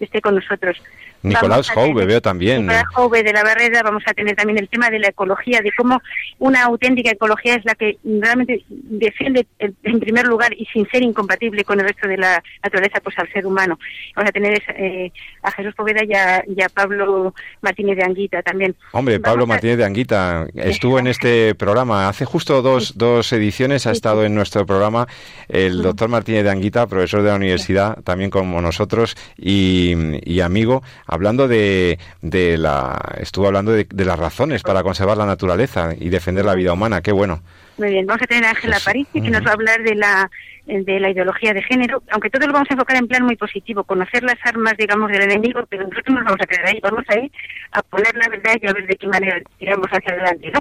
[0.01, 0.81] esté con nosotros.
[1.23, 2.63] Nicolás Jouve, veo también.
[2.63, 5.73] Nicolás Jouve de la Barrera, vamos a tener también el tema de la ecología, de
[5.77, 6.01] cómo
[6.39, 11.65] una auténtica ecología es la que realmente defiende en primer lugar y sin ser incompatible
[11.65, 13.79] con el resto de la naturaleza, pues al ser humano.
[14.15, 15.11] Vamos a tener eh,
[15.43, 18.75] a Jesús Poveda y a, y a Pablo Martínez de Anguita también.
[18.93, 22.09] Hombre, Pablo a- Martínez de Anguita estuvo en este programa.
[22.09, 25.07] Hace justo dos, dos ediciones ha estado en nuestro programa
[25.49, 29.95] el doctor Martínez de Anguita, profesor de la universidad, también como nosotros y,
[30.25, 32.97] y amigo, hablando de, de la...
[33.19, 37.01] Estuvo hablando de, de las razones para conservar la naturaleza y defender la vida humana.
[37.01, 37.43] Qué bueno.
[37.79, 39.95] Muy bien, vamos a tener a Ángela Pues, Parisi, que nos va a hablar de
[39.95, 40.31] la
[40.69, 43.85] de la ideología de género, aunque todo lo vamos a enfocar en plan muy positivo,
[43.85, 47.19] conocer las armas, digamos, del enemigo, pero nosotros nos vamos a quedar ahí, vamos a
[47.19, 47.33] ir
[47.73, 50.61] a poner la verdad y a ver de qué manera tiramos hacia adelante, ¿no?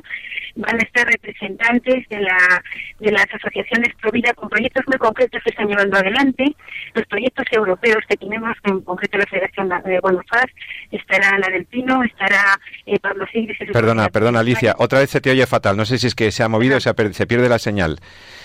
[0.56, 2.38] Van a estar representantes de la
[3.00, 6.56] de las asociaciones Provida con proyectos muy concretos que están llevando adelante,
[6.94, 10.46] los proyectos europeos que tenemos, en concreto la Federación de Bonofaz,
[10.92, 13.60] estará Ana del Pino, estará eh, Pablo Sigris.
[13.60, 15.76] el Perdona, perdona Alicia, otra vez se te oye fatal.
[15.76, 18.00] No sé si es que se ha movido o se, se pierde la señal.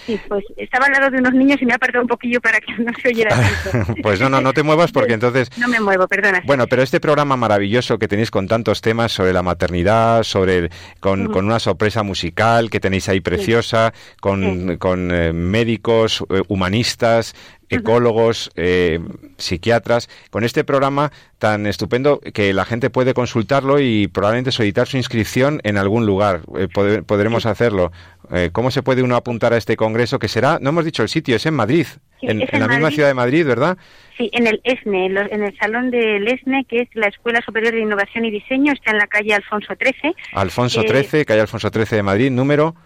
[0.07, 2.61] Sí, pues estaba al lado de unos niños y me ha apartado un poquillo para
[2.61, 3.37] que no se oyera
[3.73, 3.95] tanto.
[4.03, 5.51] pues no, no, no te muevas porque entonces...
[5.59, 6.43] No me muevo, perdona.
[6.45, 10.71] Bueno, pero este programa maravilloso que tenéis con tantos temas sobre la maternidad, sobre el-
[11.01, 17.35] con, con una sorpresa musical que tenéis ahí preciosa, con, con, eh, médicos, eh, humanistas,
[17.73, 19.01] ecólogos, eh,
[19.39, 24.97] psiquiatras, con este programa tan estupendo que la gente puede consultarlo y probablemente solicitar su
[24.97, 26.43] inscripción en algún lugar.
[26.57, 26.69] Eh,
[27.07, 27.93] podremos hacerlo.
[28.31, 30.59] Eh, ¿Cómo se puede uno apuntar a este congreso que será?
[30.61, 31.87] No hemos dicho el sitio, es en Madrid,
[32.21, 33.77] Sí, en, es en en la misma ciudad de Madrid, ¿verdad?
[34.17, 37.81] Sí, en el ESNE, en el salón del ESNE, que es la Escuela Superior de
[37.81, 40.15] Innovación y Diseño, está en la calle Alfonso XIII.
[40.35, 42.77] Alfonso Eh, 13, calle Alfonso 13 de Madrid, número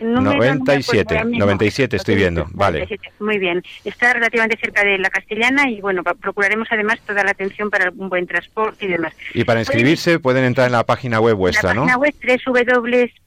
[0.00, 1.40] número no me acuerdo 97, ahora mismo.
[1.40, 2.80] 97 estoy viendo, vale.
[2.80, 3.62] 97, Muy bien.
[3.84, 8.08] Está relativamente cerca de la Castellana y, bueno, procuraremos además toda la atención para un
[8.08, 9.14] buen transporte y demás.
[9.34, 11.80] Y para inscribirse pueden entrar en la página web vuestra, la ¿no?
[11.82, 12.14] página web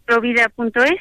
[0.07, 0.99] www.provida.es,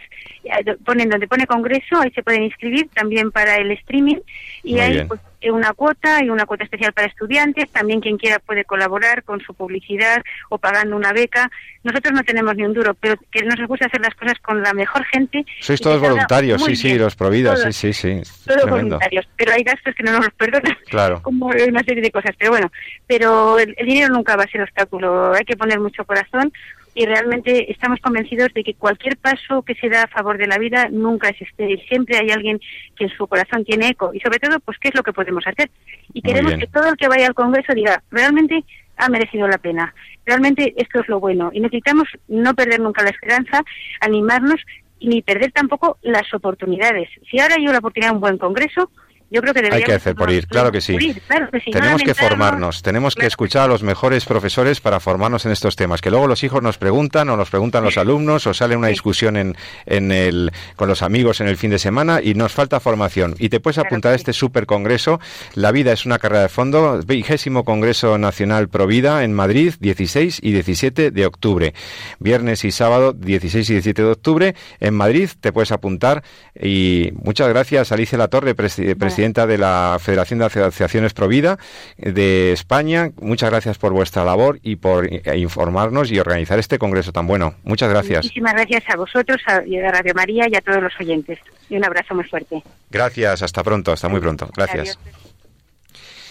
[0.52, 4.18] ahí ponen donde pone congreso, ahí se pueden inscribir también para el streaming
[4.62, 5.08] y Muy bien.
[5.08, 9.40] pues, una cuota y una cuota especial para estudiantes, también quien quiera puede colaborar con
[9.40, 11.50] su publicidad o pagando una beca.
[11.84, 14.72] Nosotros no tenemos ni un duro, pero que nos gusta hacer las cosas con la
[14.74, 15.44] mejor gente.
[15.60, 18.22] Sois todos voluntarios, sí, sí, los Providas, sí, sí, sí.
[18.44, 18.96] Todos Tremendo.
[18.96, 20.76] voluntarios, pero hay gastos que no nos los perdonan.
[20.86, 21.20] Claro.
[21.28, 22.70] Como una serie de cosas, pero bueno,
[23.06, 26.52] pero el, el dinero nunca va a ser obstáculo, hay que poner mucho corazón
[26.98, 30.58] y realmente estamos convencidos de que cualquier paso que se da a favor de la
[30.58, 32.58] vida nunca es estéril, siempre hay alguien
[32.96, 35.46] que en su corazón tiene eco y sobre todo, pues qué es lo que podemos
[35.46, 35.70] hacer.
[36.12, 38.64] Y queremos que todo el que vaya al Congreso diga, realmente
[38.96, 39.94] ha merecido la pena,
[40.26, 43.62] realmente esto es lo bueno y necesitamos no perder nunca la esperanza,
[44.00, 44.60] animarnos
[44.98, 47.08] y ni perder tampoco las oportunidades.
[47.30, 48.90] Si ahora hay una oportunidad de un buen Congreso,
[49.30, 50.92] yo creo que Hay que hacer por ir, claro que sí.
[50.94, 54.24] por ir, claro que sí, no Tenemos que formarnos, tenemos que escuchar a los mejores
[54.24, 56.00] profesores para formarnos en estos temas.
[56.00, 59.36] Que luego los hijos nos preguntan o nos preguntan los alumnos o sale una discusión
[59.36, 59.54] en,
[59.84, 63.34] en el, con los amigos en el fin de semana y nos falta formación.
[63.38, 65.20] Y te puedes apuntar a este super congreso.
[65.54, 70.52] La vida es una carrera de fondo, vigésimo Congreso Nacional Provida en Madrid, 16 y
[70.52, 71.74] 17 de octubre.
[72.18, 75.28] Viernes y sábado, 16 y 17 de octubre en Madrid.
[75.40, 76.22] Te puedes apuntar.
[76.58, 81.58] Y muchas gracias, Alicia Latorre, presi- presidenta de la Federación de Asociaciones Provida
[81.96, 83.10] de España.
[83.20, 87.54] Muchas gracias por vuestra labor y por informarnos y organizar este congreso tan bueno.
[87.64, 88.24] Muchas gracias.
[88.24, 91.40] Muchísimas gracias a vosotros, a, y a Radio María y a todos los oyentes.
[91.68, 92.62] Y un abrazo muy fuerte.
[92.90, 94.48] Gracias, hasta pronto, hasta muy pronto.
[94.54, 94.96] Gracias.
[95.02, 95.28] Adiós.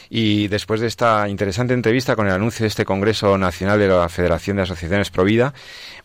[0.10, 4.08] Y después de esta interesante entrevista con el anuncio de este Congreso Nacional de la
[4.10, 5.54] Federación de Asociaciones Provida,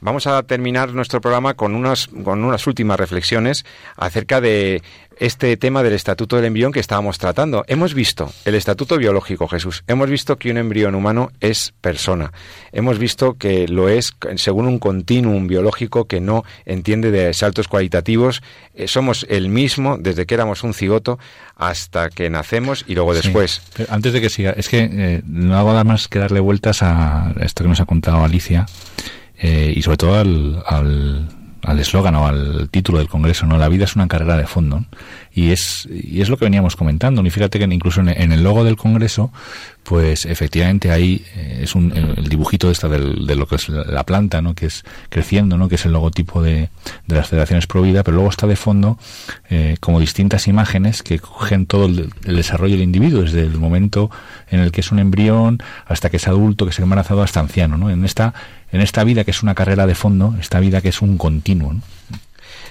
[0.00, 3.64] vamos a terminar nuestro programa con unas, con unas últimas reflexiones
[3.96, 4.82] acerca de
[5.18, 7.64] este tema del Estatuto del Embrión que estábamos tratando.
[7.68, 9.84] Hemos visto el Estatuto Biológico, Jesús.
[9.86, 12.32] Hemos visto que un embrión humano es persona.
[12.72, 18.42] Hemos visto que lo es según un continuum biológico que no entiende de saltos cualitativos.
[18.74, 21.18] Eh, somos el mismo desde que éramos un cigoto
[21.56, 23.20] hasta que nacemos y luego Sí.
[23.22, 23.62] después.
[23.76, 26.82] Pero antes de que siga, es que eh, no hago nada más que darle vueltas
[26.82, 28.66] a esto que nos ha contado Alicia
[29.38, 31.28] eh, y sobre todo al al
[31.62, 33.58] al eslogan o al título del congreso, ¿no?
[33.58, 34.84] La vida es una carrera de fondo.
[35.34, 37.24] Y es y es lo que veníamos comentando.
[37.24, 39.32] Y fíjate que incluso en, en el logo del congreso,
[39.82, 43.84] pues efectivamente ahí eh, es un, el dibujito esta del, de lo que es la,
[43.84, 44.54] la planta, ¿no?
[44.54, 45.68] Que es creciendo, ¿no?
[45.68, 46.68] Que es el logotipo de,
[47.06, 48.98] de las federaciones Provida, pero luego está de fondo
[49.50, 54.10] eh, como distintas imágenes que cogen todo el, desarrollo del individuo, desde el momento
[54.50, 57.76] en el que es un embrión hasta que es adulto, que es embarazado, hasta anciano,
[57.76, 57.90] ¿no?
[57.90, 58.34] En esta,
[58.70, 61.74] en esta vida que es una carrera de fondo, esta vida que es un continuo,
[61.74, 61.80] ¿no?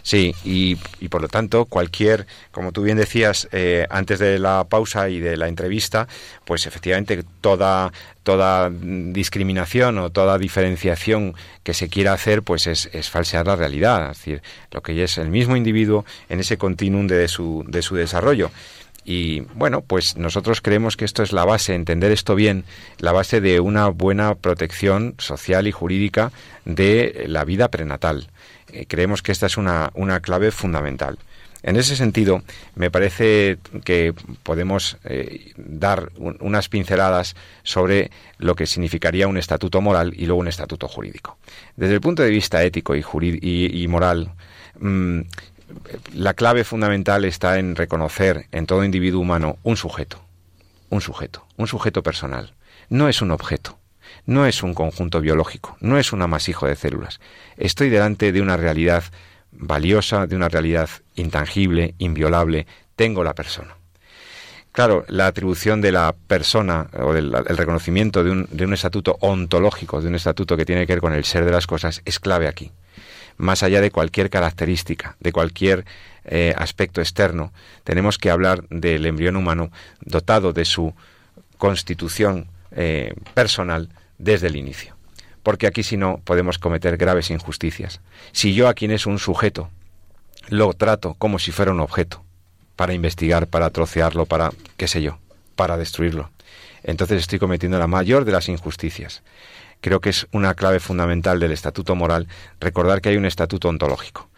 [0.04, 0.76] Sí, y,
[1.10, 5.38] por lo tanto, cualquier, como tú bien decías eh, antes de la pausa y de
[5.38, 6.08] la entrevista,
[6.45, 7.91] pues efectivamente toda,
[8.24, 14.12] toda discriminación o toda diferenciación que se quiera hacer, pues es, es falsear la realidad.
[14.12, 14.41] Es decir,
[14.72, 18.52] lo que es el mismo individuo en ese continuum de su, de su desarrollo.
[19.04, 22.66] Y bueno, pues nosotros creemos que esto es la base, entender esto bien,
[22.99, 26.32] la base de una buena protección social y jurídica
[26.66, 28.28] de la vida prenatal.
[28.72, 31.17] Eh, creemos que esta es una, una clave fundamental.
[31.63, 32.41] En ese sentido,
[32.74, 38.09] me parece que podemos eh, dar un- unas pinceladas sobre
[38.39, 41.38] lo que significaría un estatuto moral y luego un estatuto jurídico.
[41.76, 43.03] Desde el punto de vista ético y-
[43.84, 44.32] y moral,
[44.80, 45.19] mm,
[46.15, 50.19] la clave fundamental está en reconocer en todo individuo humano un sujeto,
[50.89, 52.53] un sujeto, un sujeto personal.
[52.89, 53.78] No es un objeto,
[54.26, 57.20] no es un conjunto biológico, no es un amasijo de células.
[57.57, 59.03] Estoy delante de una realidad
[59.51, 62.68] valiosa, de una realidad intangible, inviolable.
[62.95, 63.76] Tengo la persona.
[64.72, 69.18] Claro, la atribución de la persona o del el reconocimiento de un, de un estatuto
[69.20, 72.20] ontológico, de un estatuto que tiene que ver con el ser de las cosas, es
[72.20, 72.72] clave aquí
[73.41, 75.86] más allá de cualquier característica, de cualquier
[76.26, 77.51] eh, aspecto externo,
[77.84, 80.93] tenemos que hablar del embrión humano dotado de su
[81.57, 83.89] constitución eh, personal
[84.22, 84.95] desde el inicio.
[85.43, 88.01] Porque aquí si no podemos cometer graves injusticias.
[88.32, 89.69] Si yo a quien es un sujeto
[90.49, 92.24] lo trato como si fuera un objeto,
[92.76, 95.19] para investigar, para trocearlo, para, qué sé yo,
[95.55, 96.32] para destruirlo.
[96.84, 99.22] Entonces estoy cometiendo la mayor de las injusticias.
[99.82, 102.28] Creo que es una clave fundamental del estatuto moral
[102.59, 104.30] recordar que hay un estatuto ontológico.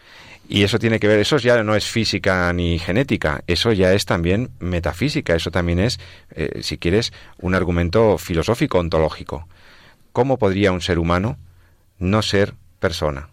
[0.49, 4.05] Y eso tiene que ver, eso ya no es física ni genética, eso ya es
[4.05, 5.99] también metafísica, eso también es,
[6.31, 9.47] eh, si quieres, un argumento filosófico ontológico.
[10.13, 11.37] ¿Cómo podría un ser humano
[11.99, 13.29] no ser persona?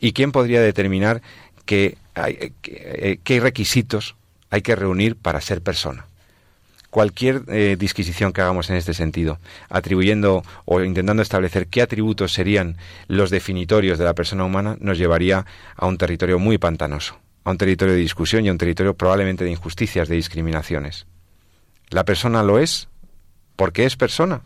[0.00, 1.22] ¿Y quién podría determinar
[1.64, 4.14] qué eh, requisitos
[4.50, 6.06] hay que reunir para ser persona?
[6.90, 12.76] cualquier eh, disquisición que hagamos en este sentido, atribuyendo o intentando establecer qué atributos serían
[13.08, 15.44] los definitorios de la persona humana, nos llevaría
[15.76, 19.44] a un territorio muy pantanoso, a un territorio de discusión y a un territorio probablemente
[19.44, 21.06] de injusticias, de discriminaciones.
[21.90, 22.88] La persona lo es
[23.56, 24.40] porque es persona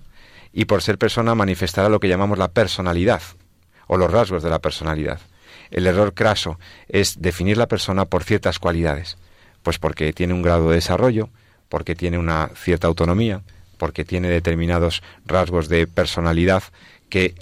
[0.53, 3.22] y por ser persona manifestará lo que llamamos la personalidad
[3.86, 5.20] o los rasgos de la personalidad.
[5.70, 9.16] El error craso es definir la persona por ciertas cualidades,
[9.62, 11.30] pues porque tiene un grado de desarrollo,
[11.68, 13.42] porque tiene una cierta autonomía,
[13.78, 16.62] porque tiene determinados rasgos de personalidad
[17.09, 17.34] que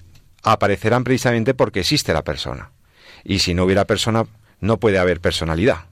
[0.42, 2.70] aparecerán precisamente porque existe la persona.
[3.24, 4.24] Y si no hubiera persona,
[4.61, 5.84] no puede haber personalidad.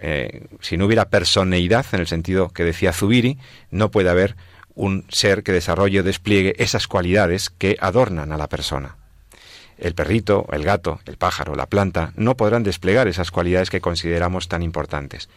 [0.00, 3.38] Eh, si no hubiera personeidad, en el sentido que decía Zubiri,
[3.70, 4.36] no puede haber
[4.78, 8.94] un ser que desarrolle o despliegue esas cualidades que adornan a la persona.
[9.76, 14.46] El perrito, el gato, el pájaro, la planta no podrán desplegar esas cualidades que consideramos
[14.46, 15.28] tan importantes.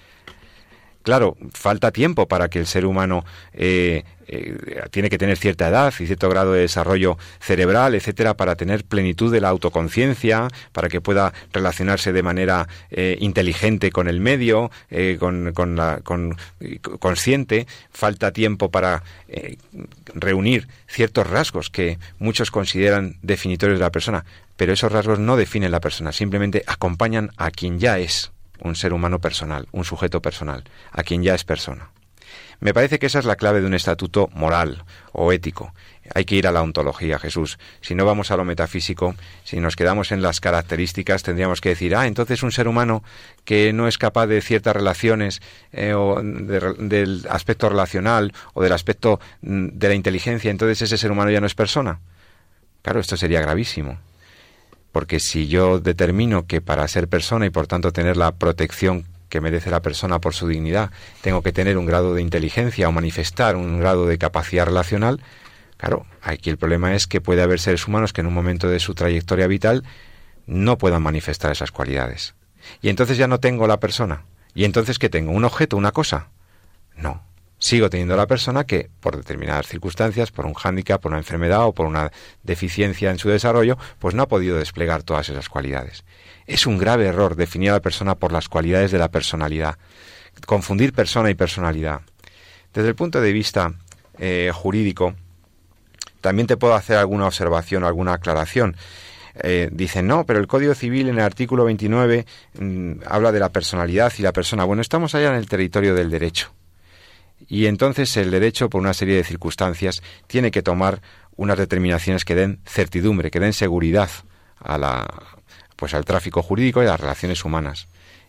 [1.03, 4.55] Claro, falta tiempo para que el ser humano eh, eh,
[4.91, 9.31] tiene que tener cierta edad y cierto grado de desarrollo cerebral, etcétera, para tener plenitud
[9.31, 14.69] de la autoconciencia, para que pueda relacionarse de manera eh, inteligente con el medio,
[15.19, 16.37] con, la, con,
[16.99, 17.65] consciente.
[17.91, 19.03] Falta tiempo para
[20.13, 24.25] reunir ciertos rasgos que muchos consideran definitorios de la persona,
[24.55, 28.31] pero esos rasgos no definen la persona, simplemente acompañan a quien ya es
[28.61, 31.89] un ser humano personal, un sujeto personal, a quien ya es persona.
[32.59, 34.83] Me parece que esa es la clave de un estatuto moral
[35.13, 35.73] o ético.
[36.13, 37.57] Hay que ir a la ontología, Jesús.
[37.81, 41.95] Si no vamos a lo metafísico, si nos quedamos en las características, tendríamos que decir,
[41.95, 43.03] ah, entonces un ser humano
[43.45, 45.41] que no es capaz de ciertas relaciones
[45.71, 51.11] eh, o del aspecto relacional o del aspecto mm, de la inteligencia, entonces ese ser
[51.11, 51.99] humano ya no es persona.
[52.83, 53.97] Claro, esto sería gravísimo
[54.91, 59.41] porque si yo determino que para ser persona y por tanto tener la protección que
[59.41, 63.55] merece la persona por su dignidad, tengo que tener un grado de inteligencia o manifestar
[63.55, 65.21] un grado de capacidad relacional,
[65.77, 68.79] claro, aquí el problema es que puede haber seres humanos que en un momento de
[68.79, 69.83] su trayectoria vital
[70.45, 72.35] no puedan manifestar esas cualidades.
[72.81, 74.25] Y entonces ya no tengo la persona.
[74.53, 75.31] ¿Y entonces qué tengo?
[75.31, 76.27] ¿Un objeto, una cosa?
[76.95, 77.30] No
[77.71, 81.73] sigo teniendo la persona que, por determinadas circunstancias, por un hándicap, por una enfermedad o
[81.73, 82.11] por una
[82.43, 86.03] deficiencia en su desarrollo, pues no ha podido desplegar todas esas cualidades.
[86.47, 89.77] Es un grave error definir a la persona por las cualidades de la personalidad,
[90.45, 92.01] confundir persona y personalidad.
[92.73, 93.73] Desde el punto de vista
[94.19, 95.15] eh, jurídico,
[96.19, 98.75] también te puedo hacer alguna observación, alguna aclaración.
[99.43, 102.25] Eh, dicen, no, pero el Código Civil en el artículo 29
[102.59, 104.65] mm, habla de la personalidad y la persona.
[104.65, 106.51] Bueno, estamos allá en el territorio del derecho.
[107.47, 111.01] Y entonces el derecho, por una serie de circunstancias, tiene que tomar
[111.35, 114.09] unas determinaciones que den certidumbre, que den seguridad
[114.59, 115.07] a la,
[115.75, 117.87] pues al tráfico jurídico y a las relaciones humanas.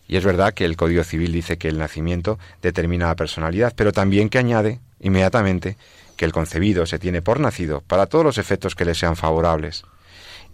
[0.09, 3.93] Y es verdad que el Código Civil dice que el nacimiento determina la personalidad, pero
[3.93, 5.77] también que añade inmediatamente
[6.17, 9.85] que el concebido se tiene por nacido para todos los efectos que le sean favorables,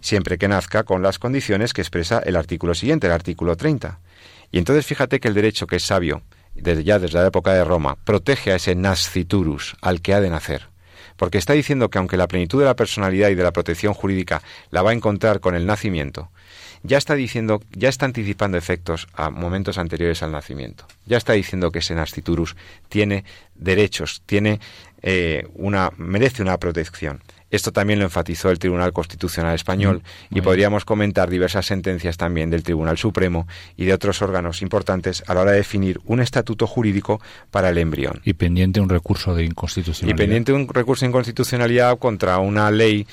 [0.01, 3.99] siempre que nazca con las condiciones que expresa el artículo siguiente, el artículo 30.
[4.51, 6.21] Y entonces fíjate que el derecho que es sabio
[6.61, 10.29] desde ya desde la época de Roma, protege a ese nasciturus, al que ha de
[10.29, 10.69] nacer.
[11.17, 14.41] Porque está diciendo que aunque la plenitud de la personalidad y de la protección jurídica
[14.71, 16.31] la va a encontrar con el nacimiento,
[16.83, 20.85] ya está diciendo, ya está anticipando efectos a momentos anteriores al nacimiento.
[21.05, 22.55] Ya está diciendo que ese nasciturus
[22.87, 24.59] tiene derechos, tiene
[25.01, 27.21] eh, una, merece una protección.
[27.51, 32.49] Esto también lo enfatizó el Tribunal Constitucional Español mm, y podríamos comentar diversas sentencias también
[32.49, 33.47] del Tribunal Supremo
[33.77, 37.21] y de otros órganos importantes a la hora de definir un estatuto jurídico
[37.51, 38.21] para el embrión.
[38.23, 40.15] Y pendiente un recurso de inconstitucionalidad.
[40.15, 43.07] Y pendiente un recurso de inconstitucionalidad contra una ley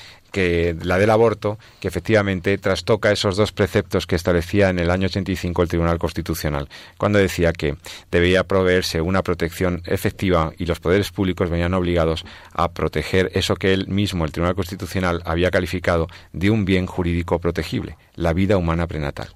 [0.83, 5.63] la del aborto, que efectivamente trastoca esos dos preceptos que establecía en el año 85
[5.63, 6.69] el Tribunal Constitucional,
[6.99, 7.77] cuando decía que
[8.11, 13.73] debía proveerse una protección efectiva y los poderes públicos venían obligados a proteger eso que
[13.73, 18.87] él mismo, el Tribunal Constitucional, había calificado de un bien jurídico protegible, la vida humana
[18.87, 19.35] prenatal.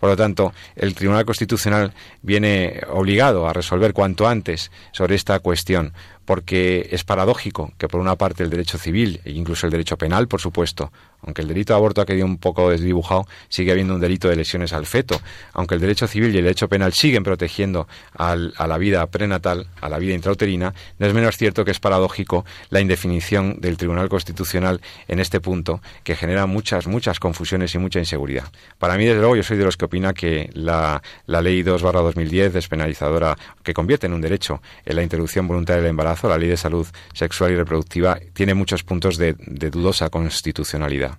[0.00, 1.92] Por lo tanto, el Tribunal Constitucional
[2.22, 5.92] viene obligado a resolver cuanto antes sobre esta cuestión,
[6.24, 10.28] porque es paradójico que por una parte el derecho civil e incluso el derecho penal,
[10.28, 10.92] por supuesto,
[11.22, 14.36] aunque el delito de aborto ha quedado un poco desdibujado, sigue habiendo un delito de
[14.36, 15.20] lesiones al feto.
[15.52, 19.88] Aunque el derecho civil y el derecho penal siguen protegiendo a la vida prenatal, a
[19.88, 24.80] la vida intrauterina, no es menos cierto que es paradójico la indefinición del Tribunal Constitucional
[25.08, 28.44] en este punto, que genera muchas, muchas confusiones y mucha inseguridad.
[28.78, 32.52] Para mí, desde luego, yo soy de los que opina que la, Ley 2 2010
[32.52, 36.56] despenalizadora, que convierte en un derecho en la interrupción voluntaria del embarazo, la Ley de
[36.56, 39.34] Salud Sexual y Reproductiva, tiene muchos puntos de
[39.70, 41.18] dudosa constitucionalidad.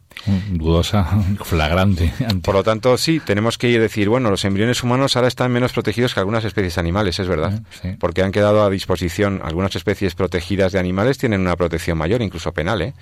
[0.51, 1.07] Dudosa,
[1.43, 2.13] flagrante.
[2.43, 6.13] Por lo tanto, sí, tenemos que decir, bueno, los embriones humanos ahora están menos protegidos
[6.13, 7.61] que algunas especies animales, es verdad.
[7.83, 12.21] Eh, Porque han quedado a disposición, algunas especies protegidas de animales tienen una protección mayor,
[12.21, 12.93] incluso penal, ¿eh?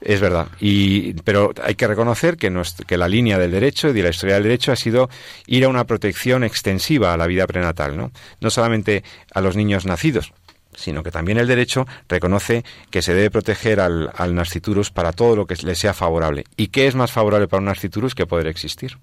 [0.00, 0.48] Es verdad.
[0.60, 2.52] Y, pero hay que reconocer que,
[2.86, 5.08] que la línea del derecho y de la historia del derecho ha sido
[5.46, 8.12] ir a una protección extensiva a la vida prenatal, ¿no?
[8.40, 9.02] No solamente
[9.32, 10.32] a los niños nacidos,
[10.74, 15.36] sino que también el derecho reconoce que se debe proteger al, al nasciturus para todo
[15.36, 16.44] lo que le sea favorable.
[16.56, 18.98] ¿Y qué es más favorable para un nasciturus que poder existir?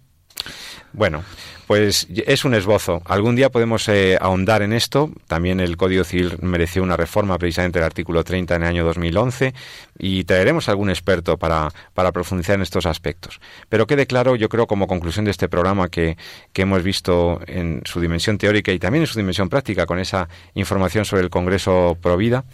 [0.93, 1.23] Bueno,
[1.67, 3.01] pues es un esbozo.
[3.05, 5.11] Algún día podemos eh, ahondar en esto.
[5.27, 9.53] También el Código Civil mereció una reforma precisamente del artículo 30 en el año 2011
[9.99, 13.41] y traeremos algún experto para, para profundizar en estos aspectos.
[13.67, 16.17] Pero quede claro, yo creo, como conclusión de este programa que,
[16.53, 20.29] que hemos visto en su dimensión teórica y también en su dimensión práctica con esa
[20.53, 22.45] información sobre el Congreso Provida,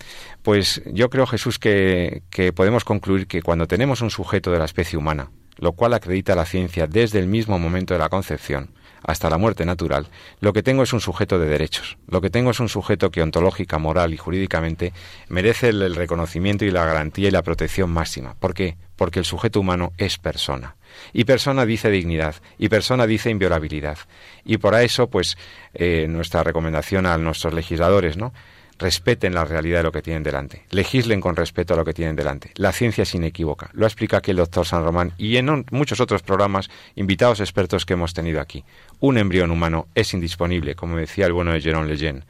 [0.41, 4.65] pues yo creo, Jesús, que, que podemos concluir que cuando tenemos un sujeto de la
[4.65, 5.29] especie humana,
[5.64, 9.66] lo cual acredita la ciencia desde el mismo momento de la concepción hasta la muerte
[9.66, 10.07] natural,
[10.39, 13.22] lo que tengo es un sujeto de derechos, lo que tengo es un sujeto que
[13.22, 14.93] ontológica, moral y jurídicamente
[15.30, 18.36] merece el, reconocimiento y la garantía y la protección máxima.
[18.36, 18.78] ¿Por qué?
[18.95, 20.76] Porque el sujeto humano es persona.
[21.11, 23.97] Y persona dice dignidad, y persona dice inviolabilidad.
[24.45, 25.38] Y por eso, pues,
[25.74, 28.34] eh, nuestra recomendación a nuestros legisladores, ¿no?
[28.84, 32.17] Respeten la realidad de lo que tienen delante, legislen con respeto a lo que tienen
[32.17, 32.51] delante.
[32.55, 36.21] La ciencia es inequívoca, lo explica aquí el doctor San Román y en muchos otros
[36.21, 38.65] programas, invitados expertos que hemos tenido aquí.
[38.99, 42.25] Un embrión humano es indisponible, como decía el bueno de Jérôme Lejeune.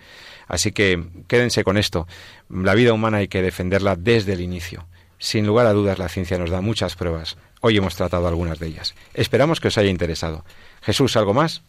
[0.47, 2.08] Así que quédense con esto.
[2.49, 4.86] La vida humana hay que defenderla desde el inicio.
[5.18, 7.38] Sin lugar a dudas, la ciencia nos da muchas pruebas.
[7.62, 8.93] Hoy hemos tratado algunas de ellas.
[9.16, 10.45] Esperamos que os haya interesado.
[10.84, 11.64] Jesús, ¿algo más?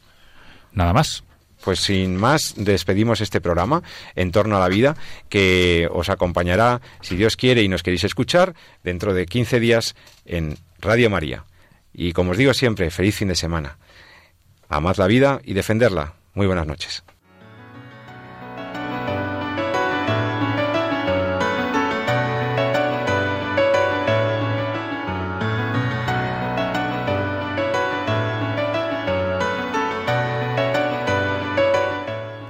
[0.73, 1.25] Nada más.
[1.65, 3.83] Pues sin más, despedimos este programa
[4.15, 4.97] en torno a la vida
[5.31, 9.95] que os acompañará, si Dios quiere y nos queréis escuchar, dentro de 15 días
[10.27, 11.45] en Radio María.
[11.95, 13.79] Y como os digo siempre, feliz fin de semana.
[14.69, 16.15] Amad la vida y defenderla.
[16.35, 17.03] Muy buenas noches.